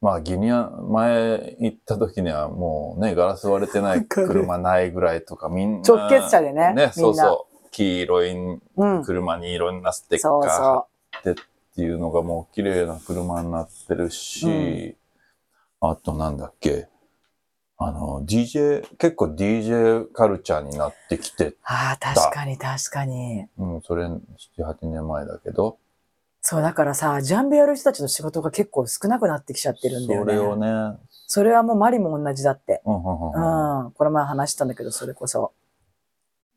[0.00, 5.88] まあギニア、前行った時にはもうね、ガラス割れてない 車ないぐらいとかみんな。
[5.88, 7.68] 直結車でねみんなそうそう。
[7.70, 8.32] 黄色い
[8.76, 9.04] うん。
[9.04, 10.86] 車にいろんなステッカー貼
[11.22, 11.42] そって
[11.72, 14.96] っていうのがもう綺麗な車になってるし、
[15.80, 16.88] あとなんだっけ、
[17.78, 21.56] あの、DJ、結構 DJ カルチャーになってきて、う。
[21.64, 23.46] ああ、確かに確かに。
[23.58, 24.20] うん、それ7、
[24.58, 25.78] 8年前だけど、
[26.42, 30.34] そう、だからさ、ジャンベやる人たちの仕事が結構少なくなってきちゃってるんだよね。
[30.34, 32.82] それをね、それはもうマリも同じだって。
[32.84, 33.90] うんうんうんうん。
[33.92, 35.52] この前話したんだけど、それこそ。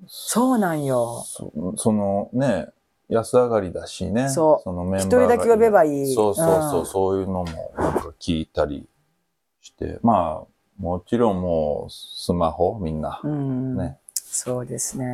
[0.08, 1.24] そうなんよ。
[1.26, 2.68] そそのね、
[3.10, 4.30] 安上がりだしね。
[4.30, 6.14] そうのメンバー一人だけ呼べばいい。
[6.14, 7.46] そうそうそう、んそういうのも
[7.78, 8.88] なんか聞いたり
[9.62, 10.48] して、まあ、
[10.78, 13.22] もちろんもうスマホみんな。
[13.24, 13.78] うん。
[13.78, 15.06] ねそうですね。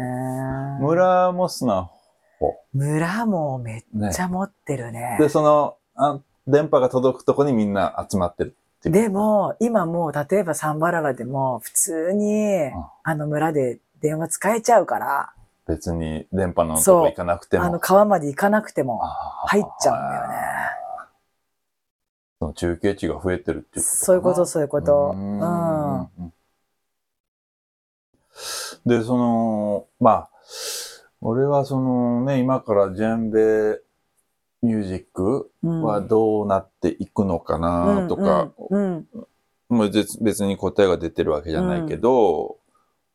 [0.79, 1.91] 村もスマ
[2.39, 2.55] ホ。
[2.73, 4.19] 村もめっねち。
[4.21, 5.17] ゃ持ってるね。
[5.19, 8.55] で、そのあ、電波が届くとこにみんな集まってる。
[8.83, 12.71] でも、今もう、例えばサンバララでも、普通に、ん
[13.03, 15.33] あの村で電話使えちゃうから、
[15.67, 17.63] 別に電波のとこ行かなくても。
[17.65, 18.99] あの川まで行かなくても
[19.47, 20.35] 入っちゃうんだよね。
[22.39, 25.11] その中継地が増えてるっていうことそういうこと、そういうこと。
[25.13, 26.25] ううん。
[26.25, 26.33] ん
[28.85, 30.29] で、その、まあ、
[31.21, 33.79] 俺はそのね、今からジェンベ
[34.63, 39.27] ミュージックうんはどうなっていくのかなとか、うん、うん
[39.69, 42.57] もう別別に答えが出てるわけじゃないけど、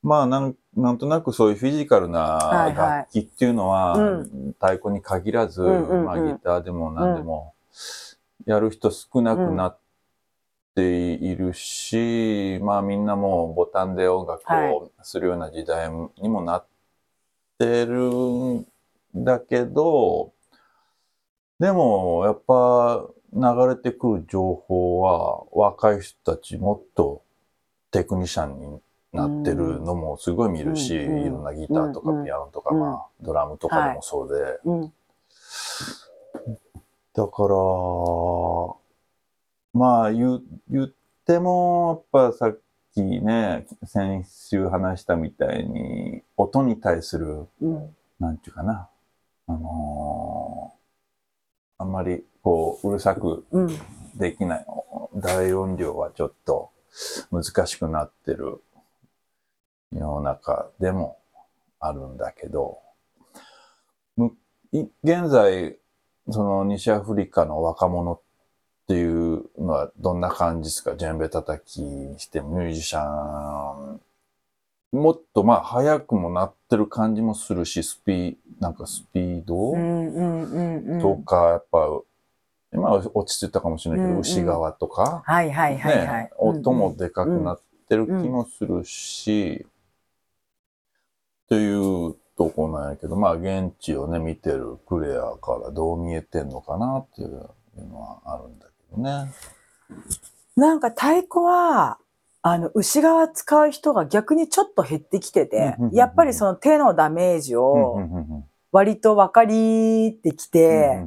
[0.06, 6.04] まあなん、なんとなくそういうフィジカルな楽器っていうのは、う太鼓に限らず、うんうんうん。
[6.04, 7.54] まあギターでも何でも、
[8.46, 9.78] やる人少なくなっ
[10.76, 16.66] ているし、まあみんなもうボタンで音楽をするような時代にもなっ
[17.58, 18.64] てるん
[19.12, 20.32] だけど、
[21.58, 27.24] でもやっぱ流れてくる情報は若い人たちもっと
[27.90, 28.80] テクニシャンに
[29.12, 34.92] なってるのもすごい見るし、うんうんいろんなギターとかうんピアノとか、うんまあドラムとかでもそうで、うん。
[37.14, 37.54] だから、
[39.72, 40.92] まあ言う言っ
[41.26, 42.58] ても、やっぱさっ
[42.94, 47.96] きね、先週話したみたいに、音に対する、うん。
[48.18, 48.88] なんていうかな、
[49.46, 50.76] あのー
[51.78, 53.78] あんまりこう、うるさくうん。
[54.14, 54.66] できない。
[55.14, 56.70] 大音量はちょっと
[57.30, 58.62] 難しくなってる
[59.92, 61.18] 世の中でも
[61.80, 62.78] あるんだけど、
[65.04, 65.78] 現在、
[66.28, 68.20] その西アフリカの若者っ
[68.88, 70.96] ていうのはどんな感じですか？
[70.96, 74.00] ジェンベ叩きにしてミュージシャン。
[74.92, 80.06] もっとまあ早くもなってる感じもするし、スピー、なんかスピード、うん。
[80.14, 80.42] うん。
[80.42, 80.84] うん。
[80.94, 81.00] うん。
[81.00, 81.86] とか、やっぱ、
[82.72, 89.66] 今は落ち着いたかもしれないけど、うんうん牛側とか、はいはいはいはいね。、音もでかくなってる気もするし、
[91.46, 97.30] っていうとこなんやけど、まあ現地をね、見てるプレイヤーからどう見えてんのかなっていう
[97.88, 99.32] のはあるんだけどね。
[100.56, 101.98] なんか太鼓は、
[102.42, 110.98] あの、牛側使う人が逆にちょっと減ってきててやっぱりその手のダメージうんを割と分かりってきて、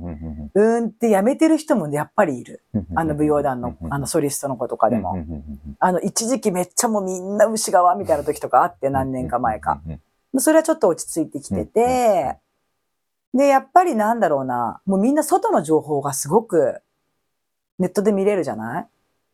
[0.54, 2.64] うんってやめてる人もやっぱりいる。
[2.74, 5.16] うんあの舞踊団の、あのソリストの子とかでも。
[5.80, 9.82] あの、一時期めっちゃもうみんな牛側みたいな時とかあって何年か前か。。
[10.34, 12.38] うんそれはちょっと落ち着いてきてて、
[13.34, 16.82] で、やっぱりなんだろうな、もうみんな外の情報がすごく
[17.78, 18.88] ネットで見れるじゃない？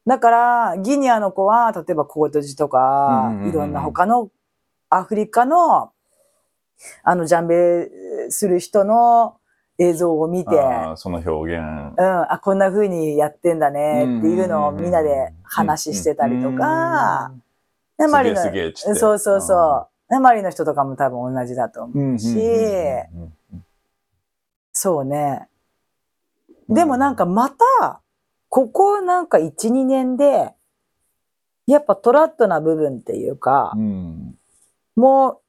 [0.05, 4.29] だから、ギニアの子は、例えばコートジとかいろんな他の
[4.89, 5.91] アフリカの、
[7.03, 7.89] あの、ジャンベ
[8.29, 9.37] する人の
[9.79, 10.51] 映像を見て、
[10.95, 11.63] その表現。
[11.97, 17.31] うん、あ、こんな風にやってんだねっていうのをみんなで話してたりとか、
[17.97, 18.41] でマリの
[18.95, 19.94] そうそうそう。
[20.09, 22.27] でマリの人とかも多分同じだと思うし、
[24.71, 25.47] そうね。
[26.69, 28.01] でもなんかまた、
[28.49, 30.53] ここなんか1、2年で、
[31.67, 34.37] やっぱトラットな部分っていうかう、ん
[34.95, 35.41] も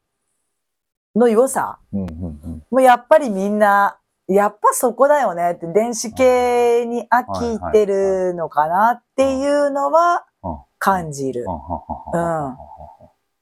[1.15, 1.79] う、の良さ。
[1.93, 7.25] もうやっぱりみんな、やっぱそこだよねって、電子系に飽
[7.59, 10.57] きてるのかなっていうのはうん。
[10.79, 11.45] 感じる。
[11.45, 12.57] うん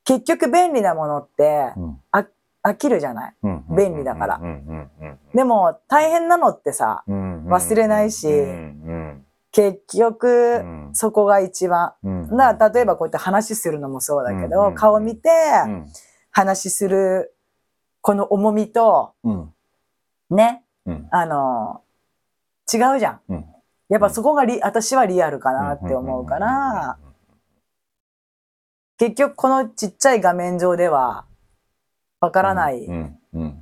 [0.05, 2.00] 結局便利なものってうん。
[2.66, 3.34] 飽きるじゃない？
[3.42, 4.40] うん便利だから。
[5.34, 10.90] でも大変なのってさ、うん忘れないしうん結う局ん。
[10.94, 11.92] そこが一番。
[12.02, 12.36] うん。
[12.36, 15.28] だから例えばこうやって話するのもそうだけど、ん顔見て
[15.66, 15.86] うん。
[16.30, 17.34] 話する
[18.00, 19.55] この重みと、うん。
[20.30, 21.09] ね、うん。
[21.11, 21.82] あの、
[22.72, 23.20] 違うじゃん。
[23.88, 26.98] やっぱそこがリ、私はリアルかなって思うから、
[29.05, 31.26] 結局このちっちゃい画面上では
[32.20, 32.88] わからない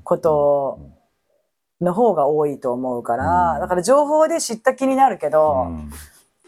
[0.04, 0.78] こと
[1.80, 5.66] の方が多いと思うから、うんだから情報で知った気になるけど、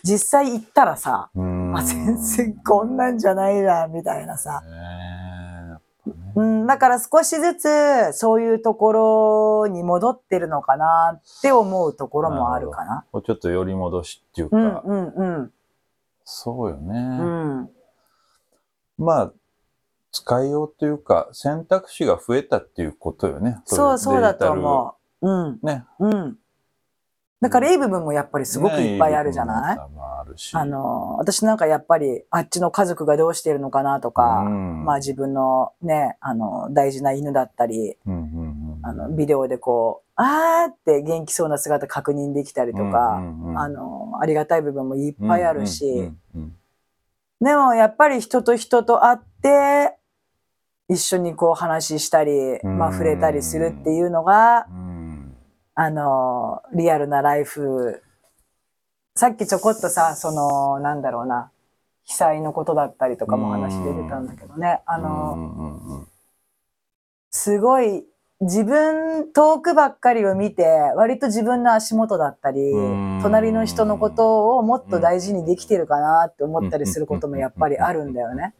[0.04, 4.62] 実際行ったらさ、うんあ、全然こんなんじゃないな、みたいなさ。
[6.36, 13.04] うん、だから少しずつそういうところに戻ってるのかなって思うところもあるかな。
[13.24, 15.52] ちょっと寄り戻しっていううんか、うんうん。
[16.24, 16.98] そうよね。
[16.98, 17.70] うん。
[18.98, 19.32] まあ、
[20.12, 23.58] 使いようというか、選択肢が増えたっていうことよね。
[23.64, 24.50] そうそうだとう。
[24.50, 25.28] 思う。
[25.28, 25.58] うん。
[25.62, 25.84] ね。
[25.98, 26.38] うん。
[27.44, 30.54] だからいい部分もやっぱりすごくいっぱいあるじゃない、ねあるし。
[30.54, 37.98] あの、私なんかやっぱりあっちの家族がどうしてるのかなとか、うんまあ自分のね、あの、大事な犬だったり、
[38.82, 46.12] あの、ビデオでこう、あーって元気そうな姿確認できたりとか、あの、ありがたい部分もいっぱいあるし、
[47.40, 49.96] でもやっぱり人と人と会って、
[50.88, 52.32] 一緒にこう話したり、
[52.62, 54.94] まあうん触れたりするっていうのが、うん
[55.76, 58.00] あの、リアルなライフ。
[59.16, 61.50] さっきちょこっとさ、その、なんだろうな、
[62.04, 64.82] 被災のことだったりとかも話出てたんだけどね。
[64.86, 66.06] あうの、
[67.30, 68.04] すごい、
[68.40, 70.64] 自分、遠くばっかりを見て、
[70.96, 78.54] 割と自分の足元だったりうん、隣の人のことをもっと大事にできてるかなって思ったりすることもやっぱりあるんだよね。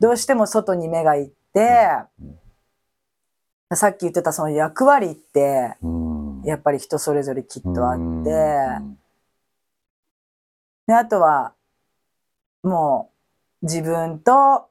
[0.00, 1.88] どうしても外に目がいって、
[3.72, 6.42] さっき言ってたその役割って、うん。
[6.44, 8.98] やっぱり人それぞれきっとあって、うん。
[10.86, 11.54] で、あとは、
[12.62, 13.10] も
[13.62, 14.68] う、自分と、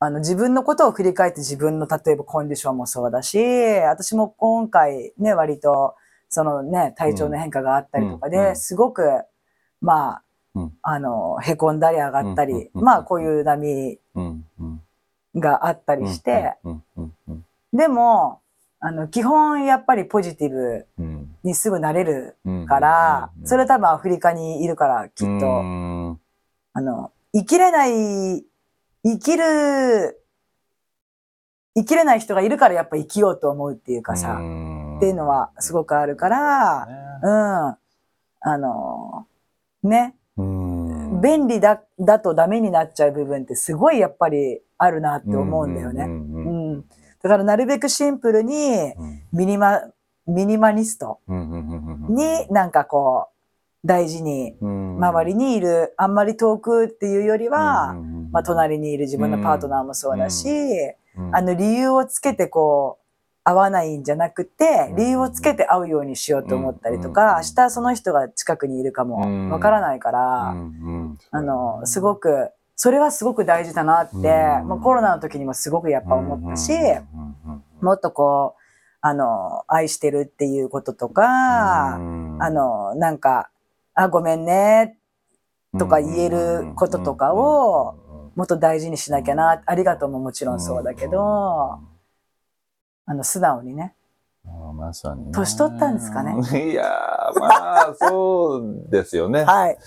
[0.00, 3.38] あの、自分のことを振り返って自分の、例えばコンディションもそうだし、
[3.80, 5.96] 私も今回ね、割と、
[6.28, 9.02] そのね、体調の変化があったりとかで、すごく、
[9.80, 10.22] まあ、
[10.54, 10.72] うん。
[10.82, 13.98] あの、へこんだり上がったり、まあ、こういう波
[15.34, 16.54] があったりして、
[17.72, 18.40] でも、
[18.80, 21.36] あの、基本やっぱりポジティブうん。
[21.42, 22.66] にすぐなれるうん。
[22.66, 23.46] から、うん。
[23.46, 26.20] それは多分アフリカにいるから、きっと、うん。
[26.72, 28.44] あの、生きれない、
[29.08, 30.20] 生きる、
[31.74, 36.88] 生きれない人がいるからやっぱ生きようと思うっていうかさ、っていうのはすごくあるから、
[37.22, 37.76] うん。
[38.40, 39.26] あの、
[39.82, 41.20] ね、うん。
[41.22, 46.04] 便利だ、だとダメになっちゃう部分ってすごいやっぱりあるなって思うんだよね。
[46.04, 46.84] うんうん。
[47.22, 49.22] だからなるべくシンプルに、うん。
[49.32, 49.80] ミニマ、
[50.26, 53.37] ミニマリストになんかこう、
[53.88, 54.96] 大事に、うん。
[54.98, 57.94] 周りにいる、あんまり遠くっていうよりは、
[58.30, 60.46] まあ、隣にいる自分のパートナーもそうだし、
[61.16, 61.34] うん。
[61.34, 63.04] あの理由をつけてこう
[63.44, 64.96] 会わないんじゃなくてうん。
[64.96, 70.54] 理由をつけて会うようにしようと思ったりとうんか明日その人が近くにいるかもわからないから、
[71.30, 74.22] あのすごくそれはすごく大事だなって、うん。
[74.22, 76.72] まあ、コロナの時にもすごくやっぱ思ったし、
[77.80, 78.60] もっとこう
[79.00, 82.36] あの愛してるっていうこととか、うん。
[82.40, 83.48] あのなんか
[84.00, 84.96] あごめんね
[85.76, 91.80] とか言えることとかをもっと大事にしなきゃな、ありがとうももちろんそうだけど、
[93.06, 93.96] あの、素直にね。
[94.74, 95.32] まさに。
[95.32, 96.84] 年取ったんですかねいや、
[97.34, 99.42] まあ、そうですよね。
[99.42, 99.78] はい。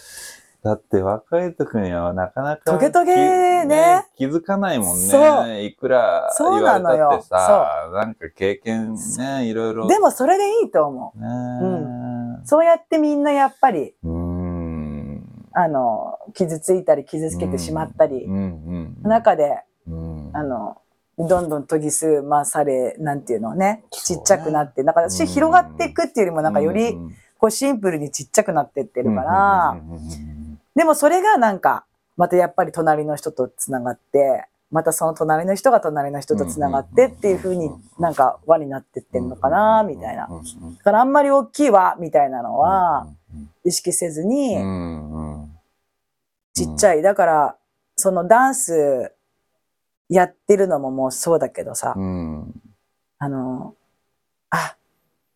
[0.62, 5.64] だって若い時にはなかなかトゲトゲね気づかないもんね。
[5.64, 9.88] いくらそう言われなのよたってさ、なんか経験ね、いろいろ。
[9.88, 12.11] でもそれでいいと思ね、うん。
[12.44, 13.96] そうやってみんなやっぱり。
[15.54, 18.28] あの、傷ついたり傷つけてしまったり。
[19.04, 20.78] 中で、うん、あの、
[21.18, 27.16] どんどん研ぎ澄まされ、なんていうのね、ちっちゃくなって、なんか私うん広がっていくっていうよりもなんかより、うん。
[27.38, 29.82] こうシンプルにちっちゃくなってってるかうら、
[30.76, 31.86] でもそれがなんか、
[32.16, 37.70] またやっぱり隣の人とつながって、またその隣の人が隣の人とつながってっていう風に
[38.00, 40.28] なんか輪になってってんのかな、みたいな。
[40.28, 44.58] だからあんまり大きい輪みたいなのはうん意識せずに
[46.54, 47.02] ちっちゃい。
[47.02, 47.56] だから、
[47.96, 49.14] そのダンス
[50.10, 52.62] やってるのももうそうだけどさ、うん
[53.20, 53.76] あの、
[54.50, 54.76] あ、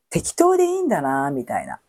[0.10, 1.80] 適当でいいんだな、みたいな。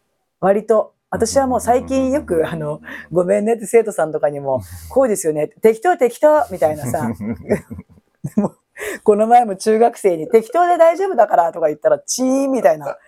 [0.40, 2.81] 割と、私はもう最近よく、あの、
[3.13, 7.11] ごめんねって生徒さんとかにも、 こうですよね、適当適当みたいなさ、
[9.05, 12.99] この前も中学生に適当で大丈夫だからとか言ったら、チーンみたいな、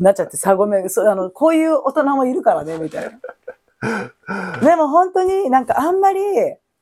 [0.00, 4.60] なっちゃって、さごめん、そうあの、こういう大人もいるからね、みたいな。
[4.60, 6.20] でも本当になんかあんまり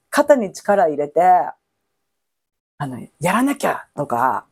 [0.08, 1.20] 肩に力入れて、
[2.78, 4.46] あの、やらなきゃとか、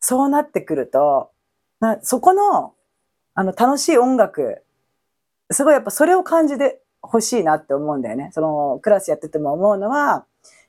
[0.00, 1.30] そうなってくると、
[1.80, 2.74] なそこの、
[3.34, 4.62] あの、楽しい音楽、
[5.52, 8.30] すごいやっぱそれを感じてほしいなって思うんだよね。
[8.32, 10.26] その、クラスやってても思うのは、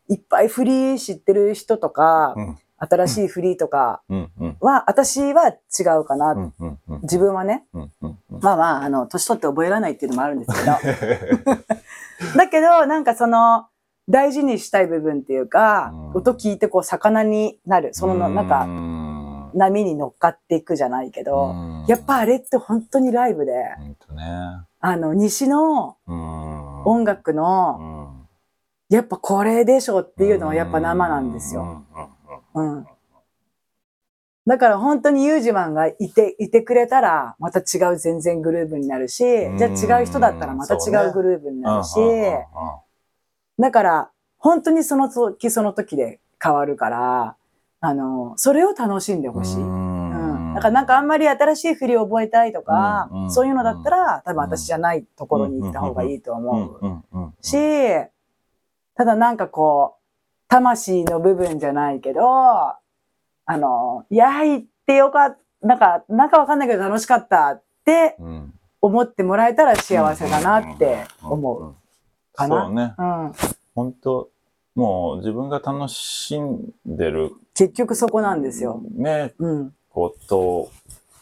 [0.10, 2.58] いっぱいフリー知ってる人とか、うん。
[2.78, 4.32] 新しいフリーとかうん。
[4.40, 4.58] うん。
[4.60, 6.32] は、私は違うかな。
[6.34, 6.80] うん。
[7.04, 7.66] 自分はね。
[7.74, 7.92] うん。
[8.02, 8.18] うん。
[8.32, 8.40] うん。
[8.42, 11.56] まあまあ、あの、年取って覚えられないっていうのもあるんですけど。
[12.36, 13.68] だけど、なんかその、
[14.10, 16.10] 大事にしたい部分っていうか、うん。
[16.18, 18.66] 音聞いてこう魚になる、そのなんかか、
[19.54, 21.56] 波に乗っかっていくじゃないけど、
[21.88, 23.68] やっぱあれって本当にライブで、ね。
[24.80, 26.84] あの、西のうん。
[26.84, 28.28] 音楽うの、ん。
[28.90, 31.84] やっぱこれでしょっていうのはやっぱ生なんですよ。
[32.54, 32.88] うん。
[34.46, 40.78] だから本当にユージマンがいて、いてくれたら、また違う全然グルーブになるし、じゃあ違う人だったらまた違
[41.08, 41.96] うグルーブになるし、
[43.58, 47.36] だから、本当にその時その時で変わるから、
[47.86, 49.58] あの、それを楽しんでほしい。
[49.58, 50.54] うん。
[50.56, 53.24] だからなんかあんまり新しい振りを覚えたいとか、うん。
[53.24, 56.80] うんそういうのだったら、多分私じゃないところに行った方がいいと思う。
[56.82, 57.04] うん。
[57.14, 57.26] うん。
[57.26, 57.34] うん。
[57.42, 57.58] し、
[58.96, 60.02] ただなんかこう、
[60.48, 62.78] 魂の部分じゃないけど、あ
[63.50, 68.54] の、いや、行ってよかった、なんか、なんかわかんないけど楽しかったってうん。
[68.80, 71.64] 思ってもらえたら幸せだなって思う。
[71.64, 71.76] うん。
[72.34, 72.66] かな。
[72.66, 72.96] そうね。
[72.98, 73.32] うん。
[73.76, 74.30] 本当
[74.76, 78.82] もう自分が楽しんでる結局そこなんですよ。
[78.96, 79.74] ね、うん。
[79.90, 80.72] こと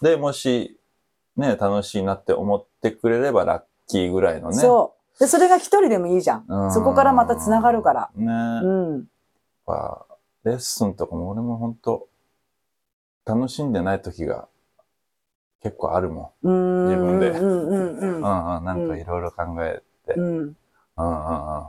[0.02, 0.80] で、もし、
[1.36, 4.58] ね、楽しいなって思ってくれればラッキーぐらいのね。
[4.58, 5.20] そう。
[5.20, 6.46] で、それが一人でもいいじゃん。
[6.48, 8.10] うんそこからまた繋がるから。
[8.16, 8.26] ね。
[8.26, 8.94] うん。
[8.96, 9.04] やっ
[9.66, 10.06] ぱ
[10.46, 12.08] レッスンとかも俺も本当
[13.26, 14.48] 楽しんでない時が
[15.62, 16.86] 結構あるもうーん。
[16.86, 18.22] 自分でうんうんうんん。
[18.22, 20.14] うんうん、なんかいろいろ考えて。
[20.14, 20.26] うん。
[20.26, 20.56] うん
[20.98, 21.66] うんうん。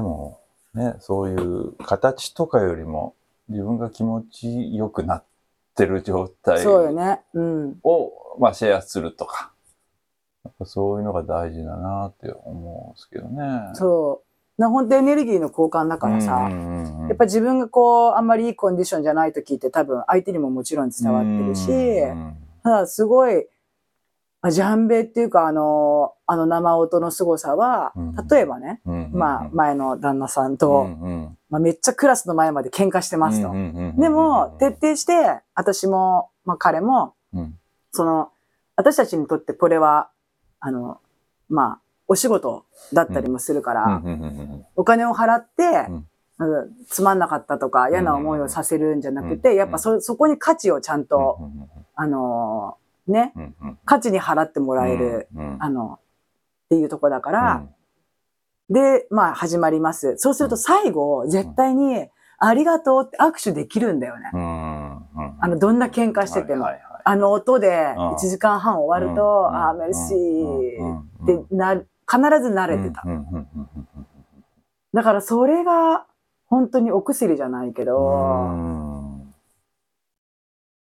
[0.00, 0.40] でも、
[0.72, 3.14] ね、そういう形とかよりも
[3.50, 5.24] 自分が気持ちよくなっ
[5.74, 7.20] てる状態そうよね。
[7.34, 7.78] うん。
[7.84, 9.52] を、まあ、シェアするとか。
[10.44, 13.44] やっぱそういうのが大事だなって思うんですけどね。
[13.74, 14.22] そ
[14.58, 14.62] う。
[14.62, 16.48] な、本当エネルギーの交換だからさ。
[16.48, 23.46] うんうんうんやっぱ自分がこう、あんまりいいコンディションじゃない時って多分相手にももちろん伝わってるし、うんただすごい、
[24.42, 31.38] あジャンベっていうかあの、あの生音の凄さはうん、例えばね、うんうんまあ前の旦那さんうと、んうん。
[31.50, 33.52] まあめっちゃクラスの前まで喧嘩してますと。
[34.00, 37.58] でも、徹底して、私も、まあ彼も、うん。
[37.92, 38.30] その、
[38.76, 40.10] 私たちにとってこれは、
[40.60, 41.00] あの、
[41.48, 44.66] まあ、お仕事だったりもするから、うんうんうんうん。
[44.76, 45.88] お金を払って、
[46.88, 51.38] つまんなかったとか嫌な思いをさせるんじゃなくて、うんやっぱそ、そこに価値をちゃんと、
[51.94, 53.78] あのーね、うんうん。
[53.84, 55.98] 価値に払ってもらえる、うんあの、
[56.66, 57.66] っていうとこだから、
[58.68, 60.16] で、まあ始まります。
[60.18, 64.30] そうすると最後、絶対に、ありがとうって握手できるんだよね。
[64.32, 64.96] うんうん。
[64.96, 66.64] うんあの、どんな喧嘩してても。
[66.64, 66.82] はいはい。
[66.82, 68.14] はいあの音でうん。
[68.14, 73.02] 1時間半終わると、うんあー、メルシうんーってなる、必ず慣れてた。
[73.06, 74.06] うんうんうんうん
[74.92, 76.06] だからそれが、
[76.46, 77.98] 本当にお薬じゃないけうど、
[78.48, 79.32] ん。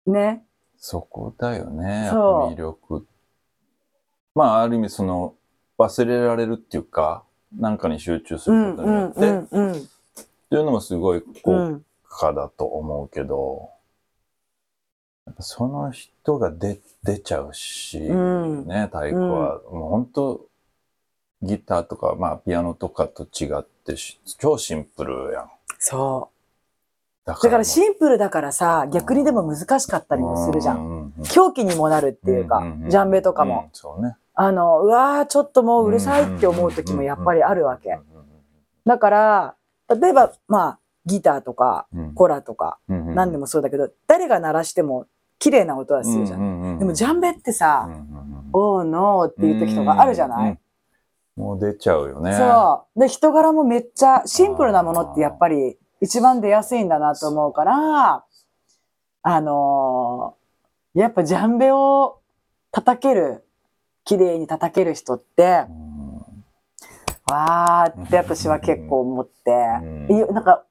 [0.07, 0.43] ね。
[0.83, 3.05] そこだよね、魅力。
[4.33, 5.35] まあ、ある意味その、
[5.77, 7.23] 忘れられるっていうか、
[7.55, 9.81] なんかに集中すうんることによって、うんっうんうん。
[10.49, 13.69] ていうのもすごい効うん果だと思うけど、
[15.27, 20.45] やっぱその人が出出ちゃうし、うんね、太鼓は、もう本当
[21.43, 25.51] ギターとか、まあ、ピアノとかと違ってし、超シンプルやん。
[25.77, 26.30] そう。
[27.23, 30.73] だだからシンプルだからさ、逆にでも難しかったりもするじゃ。
[30.73, 33.69] うんん狂気にもなるっていうかジャンベとかうんも。
[33.73, 34.15] そうね。
[34.33, 37.99] あの、うわー、ちょっともううるさいって思う時もやっぱりあるわけ。
[38.85, 39.55] だから、
[39.89, 45.05] 例えば、まあ、ギターとか、コラとか、何でももそうだけど、誰が鳴らしても
[45.37, 46.75] 綺麗な音はするじゃん。
[46.75, 47.89] んでもジャンベってさ、
[48.53, 50.57] おおーのーっていう時とかあるじゃない？
[51.35, 52.33] もう出ちゃうよね。
[52.33, 52.99] そう。
[52.99, 58.25] で、人柄もめっちゃシンプルなものってやっぱり一番出やすいんだなと思うから、
[59.23, 60.41] あのー
[60.99, 62.19] やっぱジャンベを
[62.71, 63.45] 叩ける、
[64.03, 66.17] 綺麗に叩ける人ってう、ん。
[67.31, 69.51] わーって私は結構思って、
[70.33, 70.65] なんか、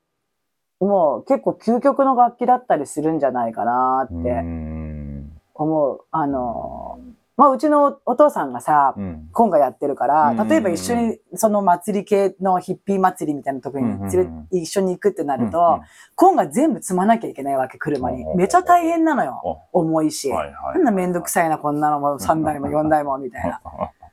[0.78, 6.00] もう結構究極の楽器だったりするんじゃないかなっうてん思う。
[6.10, 9.30] あのーまあうちのお父さんがさ、うん。
[9.32, 14.48] コンガやってるからうん、例えば一緒にその祭り系のヒッピー祭りみたいなところに連れうん。
[14.50, 15.80] 一緒に行くってなるうんと、
[16.16, 18.24] コンガ全部積まなきゃいけないわけ、車に。
[18.24, 18.34] う。
[18.34, 19.62] んめちゃ大変なのよ。
[19.72, 20.28] 重いし。
[20.30, 23.62] はいはいなんだめんどくさいな、こんなのも3台も4台も、みたいな。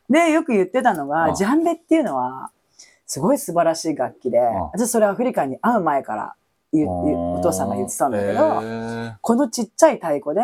[0.09, 1.35] で、よく言ってたのうが、ん。
[1.35, 2.51] ジャンベっていうのは、
[3.05, 4.43] すごい素晴らしい楽器で、ん。
[4.71, 6.35] 私それアフリカに会う前から
[6.73, 10.41] お父さんが言ってたんだけど、へこのちっちゃい太鼓で、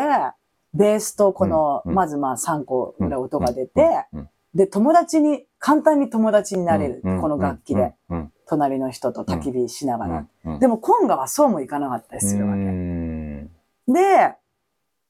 [0.74, 10.26] ベースとこの、まずまあ3個ぐらい音が出ーて、うんで、友達に、簡単に友達になれる、うんこの楽器で、うん隣の人と焚き火しながら。
[10.44, 12.60] うんでも、コンガはそうもいかなかったりするわうけ。
[12.62, 13.46] ん。
[13.88, 14.34] で、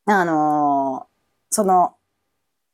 [0.07, 1.15] あのー
[1.51, 1.95] その、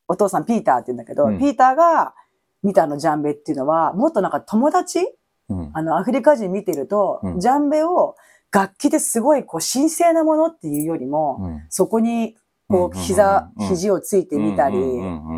[0.07, 1.39] お父さんピーターって言うんだけど、うん。
[1.39, 2.15] ピーターが
[2.63, 5.01] 見たあのジャンベっていうのは、もっとなんか友達
[5.49, 5.71] うん。
[5.73, 7.41] あの、アフリカ人見てると、うん。
[7.41, 8.17] ジャンベを
[8.53, 11.63] 楽器ですごいこう神聖なものっていうよりも、うん。
[11.69, 12.37] そこに
[12.71, 14.79] こう膝、肘をついてみたり、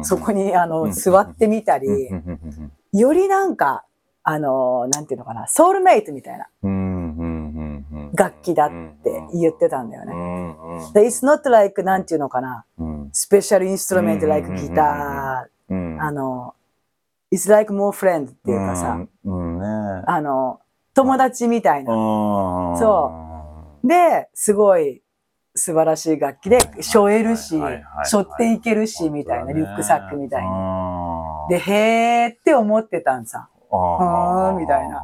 [0.02, 1.88] そこにあの、うん座ってみたり、
[2.92, 3.84] よりなんか、
[4.22, 6.46] あの、なんていうのかな、ソウルメイトみたいな
[8.14, 8.70] 楽器だっ
[9.02, 10.12] て言ってたんだよね。
[10.92, 13.10] で It's not like, なんていうのかな、うん。
[13.12, 14.30] スペシャルインストゥルメントうん。
[14.30, 15.98] like ギタうん。
[15.98, 16.54] ー、あの、
[17.32, 18.98] It's like more friend っていうかさ、
[20.06, 20.60] あの、
[20.94, 21.92] 友達みたいな。
[21.92, 23.12] そそ
[23.82, 25.01] で、すごい
[25.55, 28.07] 素晴らしい楽器で、背負えるし、はいはいはい。
[28.07, 31.46] 背負っていけるし、みたいな、リュックサックみたいな。
[31.50, 33.48] で、へーって思ってたんさ。
[33.70, 34.59] あー。
[34.59, 35.03] みたいな。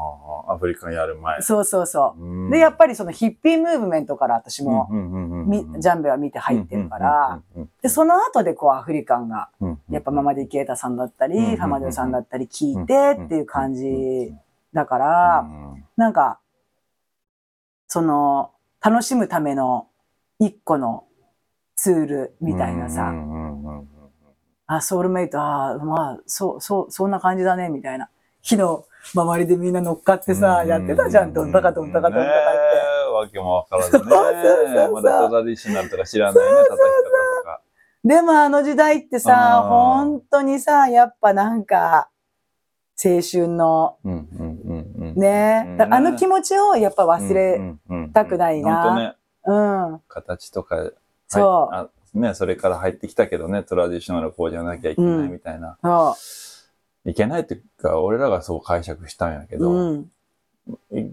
[0.48, 1.42] アフリカやる前。
[1.42, 2.46] そうそうそう。
[2.46, 7.42] うで、やっぱりそのヒッピームーブメントから私も、みジゃャンベは見て入ってるから、
[7.82, 9.50] で、その後でこうアフリカンが、
[9.90, 14.34] やっぱママディケータさんだったり、ハマドさんだったり聞いてっていう感じ
[14.72, 15.46] だから、
[15.96, 16.38] なんか、
[17.86, 19.87] その、楽しむための
[20.38, 21.04] 一個の
[21.76, 23.12] ツールみたいなさ、
[24.66, 28.10] あ、ソウルメイト、ああ、まあ、そう、そう、そんな感じだね、みたいな。
[28.42, 28.84] 昨日、
[29.14, 32.32] 周りでみんな乗っかってさ、やってたじゃん、どんたかどんたかどんたかっ
[33.02, 33.08] て。
[33.18, 34.04] わけもわからずね。
[34.04, 36.76] そうそうそうまだトラディショナルとか知らないね、叩き方
[37.40, 37.60] とか。
[38.04, 42.10] でもあの時代ってさ、本当にさ、やっぱなんか、
[43.02, 43.96] 青春の、
[45.14, 47.60] ね、だあの気持ちをやっぱ忘れ、
[48.12, 49.16] たくないな
[49.48, 50.90] うん、形とか、
[51.26, 51.44] そう。
[51.44, 55.76] はいあね、それから入ってきたけどね、トラディショナルこうじゃなきゃいけないみたいな。
[55.82, 56.16] そ
[57.04, 60.10] いけないっていうか、俺らがそう解釈したんやけう、ど、うん、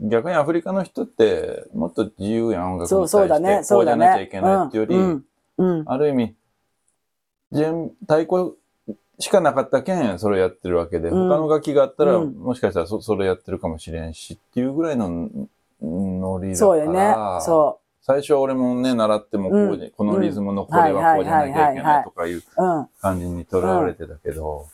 [0.09, 4.27] 逆にアフリカの人ってもっと自由やん音楽にそう対してそうだね、こそううだじゃなきゃいね。
[4.27, 5.25] けないっていうより、うん、
[5.57, 6.35] うん、ある意味
[7.51, 8.55] 全太鼓
[9.19, 11.29] しかなかったけんそれやってるわけで、うん。
[11.29, 12.33] 他の楽器があったら、うん。
[12.33, 15.29] もしかしたらそそれやってるかもしれんしっていうぐらいの
[15.81, 16.97] ノリだそうよね。
[16.97, 22.43] から、そ最初俺もね習ってもこうで、うんこのリズムのこれはこうじゃなきゃいけないとかいう。
[23.01, 24.67] 感じにとらわれてたけど、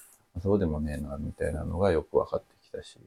[0.44, 2.98] そうでもねえなみたいなのがよく分かってきたし、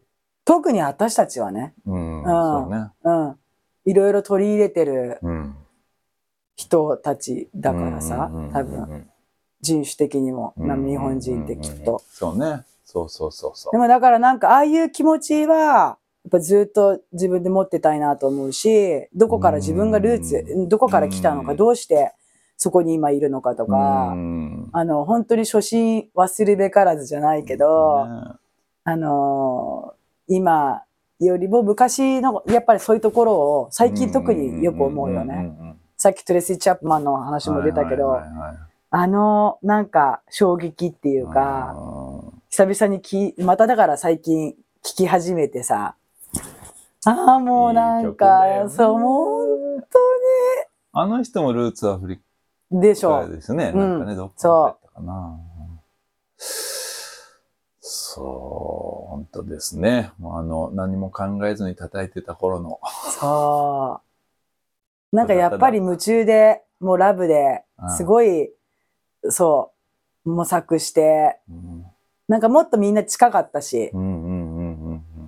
[0.47, 2.91] 特に私たちはね、うん、んそうね。
[3.05, 3.37] うん。
[3.85, 5.57] いろいろ取り入れてるうん
[6.57, 9.07] 人たちだからさ多分、
[9.61, 12.03] 人種的にも、うん日本人ってきっと。
[12.09, 12.63] そうね。
[12.87, 13.73] そうそうそうそう。
[13.73, 15.99] でもだからなんか、ああいう気持ちは、や
[16.29, 21.57] っぱずっと自分で持ってたいなと思うし、どこから自分がルーツ、どこから来たのか、うん。
[21.57, 22.13] どうして
[22.57, 24.71] そこに今いるのかとか、うん。
[24.73, 28.11] あの、本当に初心忘るべからずじゃないけど、ね。
[28.85, 30.83] あのー今
[31.21, 35.53] よりも昔の、やっぱりそういうところを最近特によく思うよね。
[35.97, 38.21] さっきトレイシー・チャップマンの話も出たけど、
[38.91, 41.21] あの、なんか衝撃ってい。
[41.21, 41.75] うか、
[42.49, 45.97] 久々にき、まただから最近聞き始めてさ、
[47.07, 49.85] ああ、もうなんか、ねそう、もう本
[50.97, 52.21] あの人もルーツアフリ
[52.71, 52.83] 当に。
[52.83, 53.29] でしカょ。
[53.29, 53.73] ですね。
[53.75, 55.39] うんなんかね、どっかだったかな。
[57.81, 60.13] そう、本当ですね。
[60.19, 62.81] もうあの、何も考えずに叩いてた頃の。
[63.19, 64.01] そ
[65.13, 65.17] う。
[65.17, 68.51] なんかやっぱり夢中で、もうラブでうん、すごい、
[69.31, 69.73] そ
[70.25, 71.85] う、模索して、うん
[72.27, 74.24] なんかもっとみんな近かったし、うん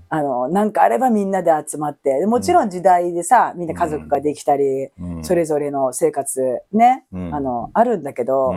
[0.08, 5.24] あの、なんかあればみんなで集まって、もちろん時代でさ、みんな家族ができたり、うん。
[5.24, 7.34] それぞれの生活ね、うん。
[7.34, 8.52] あの、あるんだけど、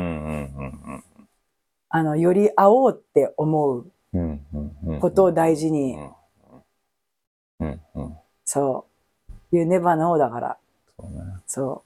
[1.89, 3.91] あの、より会おうって思う
[4.99, 5.97] ことを大事に、
[8.45, 8.85] そ
[9.51, 10.57] う、いうネバノーだから、
[10.99, 11.19] そうね。
[11.47, 11.83] そ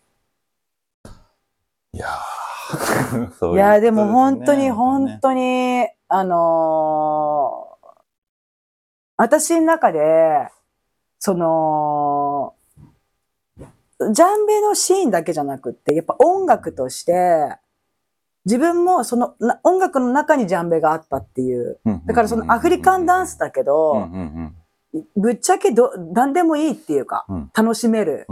[1.94, 2.44] いやー。
[3.38, 3.56] そうう。
[3.56, 7.63] いや、でも本当に、本当に、あのー
[9.18, 10.50] 私の中で、
[11.20, 12.56] その、
[14.12, 17.58] ジャンベのシーンだけじゃなくって、やっぱ音楽として、
[18.46, 21.80] 自分もそのな音楽の中にジャンベがあったっていう。
[22.06, 24.10] だからそのアフリカンダンスだけうんど、
[25.16, 27.52] ぶっちゃけど、何でもいいっていうか、うん。
[27.54, 28.28] 楽しめる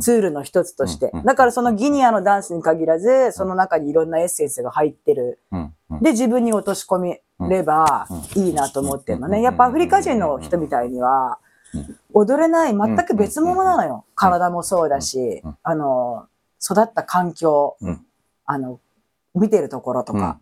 [0.00, 1.12] ツールの一つとして。
[1.24, 5.38] だからそのギニアのダンスに限らず、その中にいろんなエッセンスが入ってる。
[6.02, 8.06] で、自分に落とし込みれば
[8.36, 9.42] いいなと思ってるのね。
[9.42, 11.38] やっぱアフリカ人の人みたいには
[11.74, 13.84] うん、踊れない全く別物なの。
[13.84, 14.04] よ。
[14.14, 16.26] 体もそうだしうん、あの、
[16.62, 18.06] 育った環境うん、
[18.46, 18.80] あの、
[19.34, 20.38] 見てるところとか。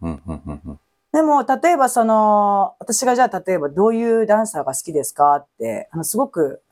[1.12, 6.62] でも、例えばその、私がじゃあ例えばどういうダンサーが好きですかって、あの、すごく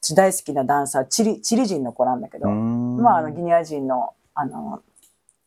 [0.00, 2.96] 私大好きなダンサー、チリ、チリ人の子なんだけど、うん。
[2.98, 4.82] まあ、あの、ギニア人の、あの、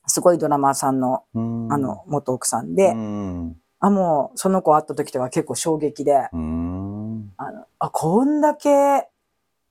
[0.08, 1.74] すごいドラマーさんの、うん。
[1.74, 7.34] あの、元奥さんで、うんあ、もう、その子会った時とか結構衝撃で、うん。
[7.38, 9.08] あの、あ、こんだけ、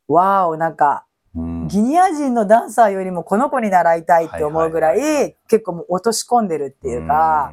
[0.09, 1.69] わお、なんか、うん。
[1.69, 7.53] ギニア人のダンサーよりもこの子に習いたいって思うぐらはい結構もう落とし込んでるっていうか。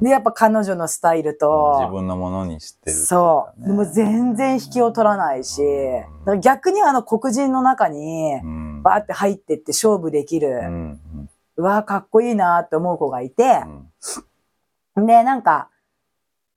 [0.00, 3.66] で、やっぱ彼女のスタイルと、自分のものにしてる、そう。
[3.66, 5.62] でも全然引きを取らないし、
[6.40, 8.82] 逆にあの黒人の中に、うん。
[8.82, 10.60] バーって入ってって勝負できる、
[11.56, 13.62] うわーかっこいいなって思う子がいて。
[14.96, 15.06] う、ん。
[15.06, 15.68] で、なんか、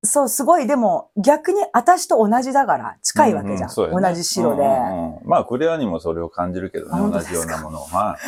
[0.07, 3.69] そう、すごい、でも逆に私と同じだから近いわけじゃん。
[3.69, 4.63] ううそうやね同じ白で。
[4.63, 7.85] うんうんうんまあ、クレアにもそれを感じるけどね、同じようなものを。
[7.85, 8.21] はい。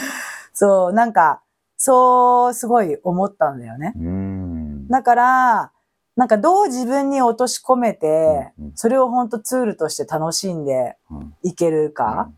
[0.53, 1.41] そう、なんか、
[1.77, 3.93] そう、すごい思ったんだよね。
[3.95, 4.87] うん。
[4.89, 5.71] だから、
[6.15, 12.29] なんかどう自分に落とし込めて、うんうんそれを本当ツールとして楽しんでうんいけるか。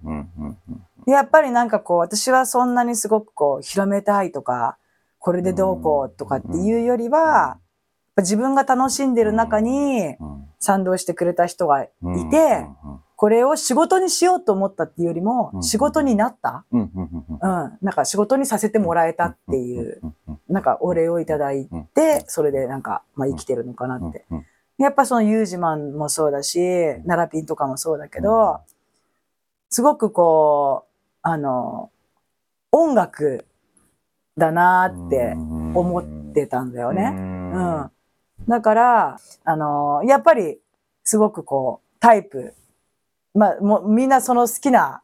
[1.07, 4.77] やっぱりなんかこう、私はそんなにすごくこう、広めたいとか、
[5.17, 7.57] これでどうこうとかっていうよりは、
[8.15, 10.47] ぱ自分が楽しんでる中にうん。
[10.63, 12.67] 賛同してくれた人がいうんて、
[13.15, 16.65] これを仕事にしようと思ったっていうよりうも、ん仕事になった？
[16.71, 16.91] うん。
[17.41, 20.01] なんか仕事にさせてもらえたっていう、
[20.47, 24.25] なんかお礼をいただいうんて、それでなんか、まあ生きてるのかなって。
[24.29, 24.45] うん
[24.77, 26.59] やっぱそのユージマンもそうだし、
[27.05, 28.61] ナラピンとかもそうだけど、
[29.69, 31.91] すごくこう、あの、
[32.71, 33.45] 音楽
[34.37, 37.13] だなって思ってたんだよね。
[37.13, 37.91] うん。
[38.47, 40.59] だから、あの、やっぱり
[41.03, 42.53] すごくこう、タイプ、
[43.33, 45.01] まあ、もうみんなその好きな、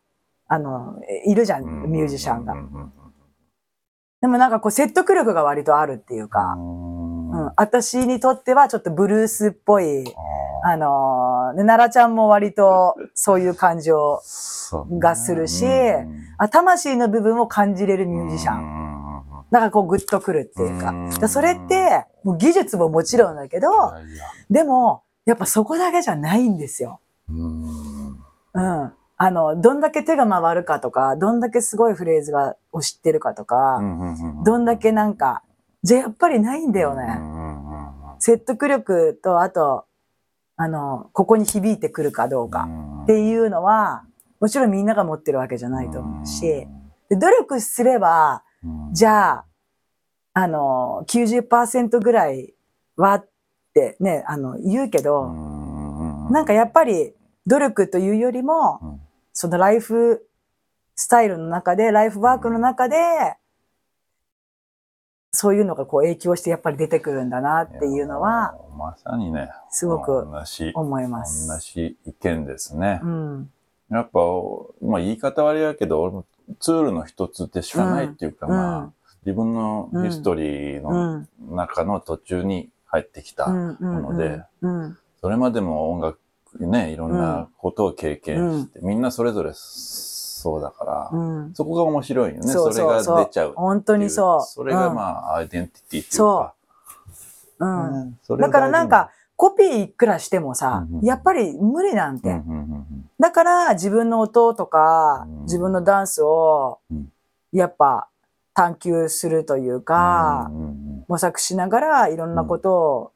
[0.48, 2.56] あの、いるじゃん、ミュージシャンが。
[4.22, 10.06] でもなんかこう説得力が割とあるっていうか、うん、私にとってはちょっとブルースっぽい、
[10.64, 14.22] あの奈良ちゃんも割とそういう感じを、
[15.00, 15.66] がするし
[16.38, 18.97] あ魂の部分を感じれるミュージシャン。
[19.50, 19.52] ン。
[19.52, 20.94] だからこうグッとくるっていうか。
[21.26, 23.70] うそれって、もう技術ももちろんだけど、
[24.50, 27.00] でも、やっぱそこだけじゃないんですよ。
[27.30, 28.18] うん
[28.54, 28.94] うん。
[29.20, 33.80] あの、どんだけ手が回るかとか、どんだけすごいフレーズがを知ってるかとか、
[34.46, 35.44] どんだけなんか、
[35.84, 37.20] じゃあやっぱりないんだよね。
[38.20, 39.86] 説得力と、あと、
[40.56, 42.68] あの、ここに響いてくるかどうか
[43.04, 44.04] っていうのは、
[44.40, 46.68] もちろんみんなが持ってるわけじゃないと思うし、
[47.10, 48.44] で努力すれば、
[48.92, 49.46] じゃあ、
[50.34, 52.54] あの、90%ぐらい
[52.96, 53.28] はっ
[53.74, 55.28] てね、あの、言うけど、
[56.32, 57.14] なんかやっぱり
[57.46, 59.00] 努力というよりも、
[59.34, 60.28] そのライフ
[60.96, 62.98] スタイルの中で、ライフワークの中で、
[65.32, 70.28] そういうのがこう影響してやっぱり出てくるんだなっていうのは、まさにね、すごく
[70.74, 71.48] 思います。
[71.48, 73.08] 同じ意見ですねう。
[73.08, 73.52] ん。
[73.92, 74.20] やっぱ、
[74.82, 76.26] まあ言い方悪いやけど、俺も
[76.60, 78.92] ツールの一つでしかないっていうか、うんまあ、
[79.26, 81.28] 自分のヒストリーうのん。
[81.52, 83.48] 中の途中に入ってきた。
[83.48, 84.98] もので、うん。
[85.22, 86.20] それまでも音楽
[86.60, 91.54] ね、いろんなことを経験して、みんなそれぞれそうだから、うん。
[91.54, 92.48] そこが面白いよね。
[92.48, 93.54] そうそれがそう出ちゃう。
[93.56, 94.42] 本当にそう。
[94.42, 96.54] それがあ、まあ、アイデンティティっていうか。
[97.60, 98.02] うん。
[98.02, 102.42] うんだからなんか、コピーいくらしてもさやっぱり無理なんて。
[103.20, 107.12] だから自分の音とかうん、自分のダンスをうん、
[107.52, 108.10] やっぱ
[108.54, 110.52] 探求するというか
[111.08, 113.12] 模索しながら、いろんなことを、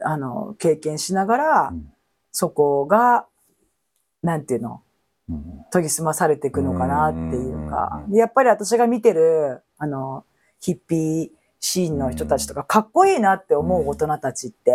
[0.00, 1.92] あの、経験しながらう、ん。
[2.30, 3.26] そこが、
[4.22, 4.82] なんていうの、
[5.28, 8.02] うん研ぎ澄まされていくのかなっていうか。
[8.10, 10.24] やっぱり私が見てる、あの、
[10.60, 11.30] ヒッピー
[11.64, 14.72] シーンの人たちとか、かっこいいなって思う大人たちって、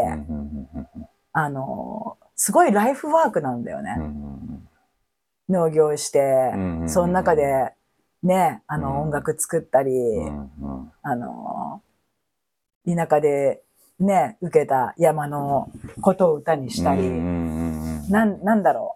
[1.33, 3.97] あの、すごいライフワークなんだよね。
[5.49, 6.53] 農業して、
[6.87, 7.73] その中で、
[8.23, 8.97] ね、あの、うん。
[9.01, 9.91] 音楽作ったり、
[11.01, 11.81] あの、
[12.87, 13.63] 田舎で
[13.99, 15.69] ね、受けた山の
[16.01, 18.95] ことを歌にしたり、なん、なんだろ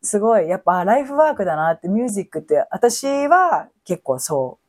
[0.00, 0.06] う。
[0.06, 4.61] すごい、やっぱライフワークだなって、ミュージックって、私は結構そう、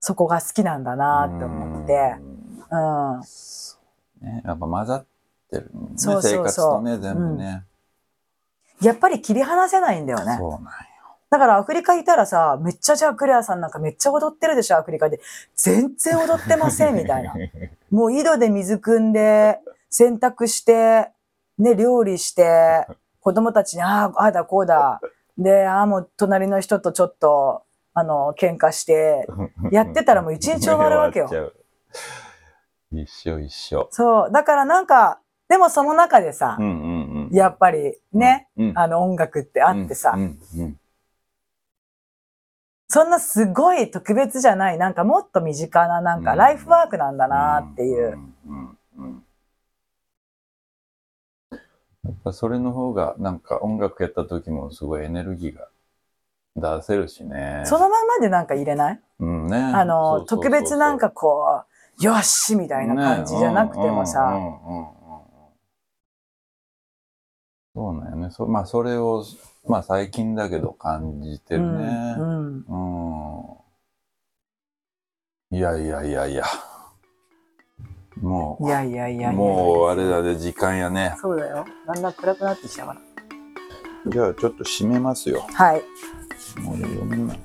[0.00, 2.16] そこが好きなんだなって思って、
[2.70, 3.20] うん。
[4.26, 5.06] ね、やっぱ混ざっ
[5.50, 7.64] てる、ね、そうそうそう生活とね、全部ね。
[8.80, 10.36] やっぱり切り離せないんだよね。
[10.38, 10.68] そうなんよ。
[11.30, 15.20] だからアフリカいたらさ、めっちゃじゃあクレアさんなんかめっちゃ踊ってるでしょ、アフリカで。
[15.54, 17.34] 全然踊ってません、みたいな。
[17.90, 21.10] もう井戸で水汲んで、洗濯して、
[21.58, 22.86] ね、料理して、
[23.20, 25.00] 子供たちに、ああ、ああだこうだ。
[25.36, 27.62] で、ああ、もう隣の人とちょっと、
[27.94, 29.26] あの、喧嘩して、
[29.72, 31.52] やってたらもう一日終わるわけよ
[32.92, 33.88] 一緒一緒。
[33.90, 34.32] そう。
[34.32, 37.36] だからなんか、でもその中でさう、んうんうん。
[37.36, 40.80] やっぱりね、うん、あの音楽ってあってさう、んうん
[42.92, 48.16] そんなすごい特別じゃない、なんかもっと身近ななんかライフワークなんだなっていう。
[48.16, 49.24] んうんうん。
[51.52, 55.68] やっぱそれの方がなんか音楽やった時もすごいエネルギーが
[56.56, 57.62] 出せるしね。
[57.64, 59.00] そのままでなんか入れない？
[59.20, 59.56] うんね。
[59.56, 61.62] あの、特別なんかこ
[62.00, 64.38] う、よしみたいな感じじゃなくてもさ、
[67.74, 68.30] そうなんよね。
[68.30, 69.24] そまあそれを、
[69.68, 72.14] まあ最近だけど感じてるね。
[72.18, 73.54] うんうん
[75.50, 75.56] うん。
[75.56, 76.44] いやいやいやいや。
[78.20, 81.14] もいやいやいやいやう、もうあれだね、時間やね。
[81.20, 81.64] そうだよ。
[81.86, 83.00] だんだん暗くなってきたから。
[84.06, 85.40] じゃあちょっと締めますよ。
[85.54, 85.82] はい。
[86.58, 87.40] もう読めない。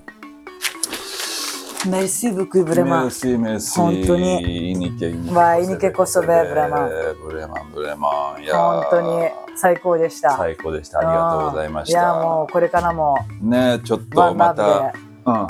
[1.88, 3.06] メルシーブクブレマン。
[3.08, 3.80] Merci, merci.
[3.80, 5.32] 本当に Inike, inike.
[5.32, 7.16] Vai, inike kosobe, vraiment.
[7.24, 8.43] ブレマン、ブレマン。
[8.43, 10.32] いやー本当に最高でした。
[10.38, 10.99] 最高でした。
[10.99, 12.14] ありがとうございましいや、た。
[12.16, 14.93] もうこれからもねちょっとまた、。
[15.26, 15.47] うん。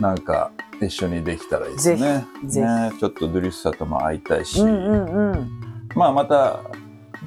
[0.00, 0.50] なんか、
[0.80, 2.26] 一緒にできたらいいですね。
[2.46, 5.50] ぜひねちょっとドゥリッサとも会いたいし、うんうんうん。
[5.94, 6.60] まあまた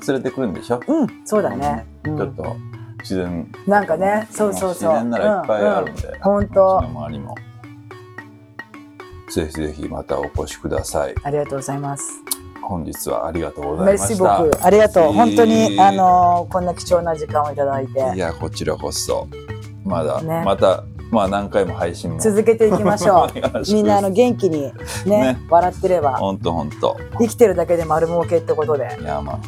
[0.08, 1.86] 連れてくるんでしょ、うん、そうだね。
[2.06, 2.73] うんちょっと
[3.04, 4.94] 自然、なんかね、そうそうそう。
[4.94, 7.36] 自然ならいっぱいあるんで、ほんとうちの周りも。
[9.30, 11.16] ぜひぜひまたお越しください。
[11.24, 12.04] ありがとうございます。
[12.62, 14.44] 本日はありがとうございました。
[14.44, 15.14] 僕、ありがとう。
[15.14, 19.28] 本当に、いいあのーこんな貴重な時間をいただいいて、や、こちらこそ。
[19.84, 22.20] まだ、ねまた、まあ何回も配信も。
[22.20, 23.28] 続けていきましょ
[23.62, 23.66] う。
[23.66, 24.72] すみんなあの元気にね
[25.06, 26.98] ね笑ってれば、ほんとほんと。
[27.20, 28.98] 生きてるだけで丸儲けってことで。
[29.02, 29.40] いや、まあ、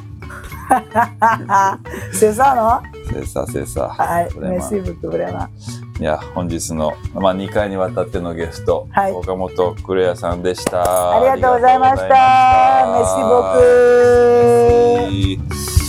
[2.13, 2.82] セサの？
[3.11, 3.89] せいさせいさ。
[3.89, 5.49] はい、メルシ僕ブレマ。
[5.99, 11.18] いや、本日の、まあ、2回にわたってのゲスト、はい岡本クレアさんでした。
[11.18, 12.07] ありがとうございました。
[12.93, 13.05] メル
[15.45, 15.85] シ僕。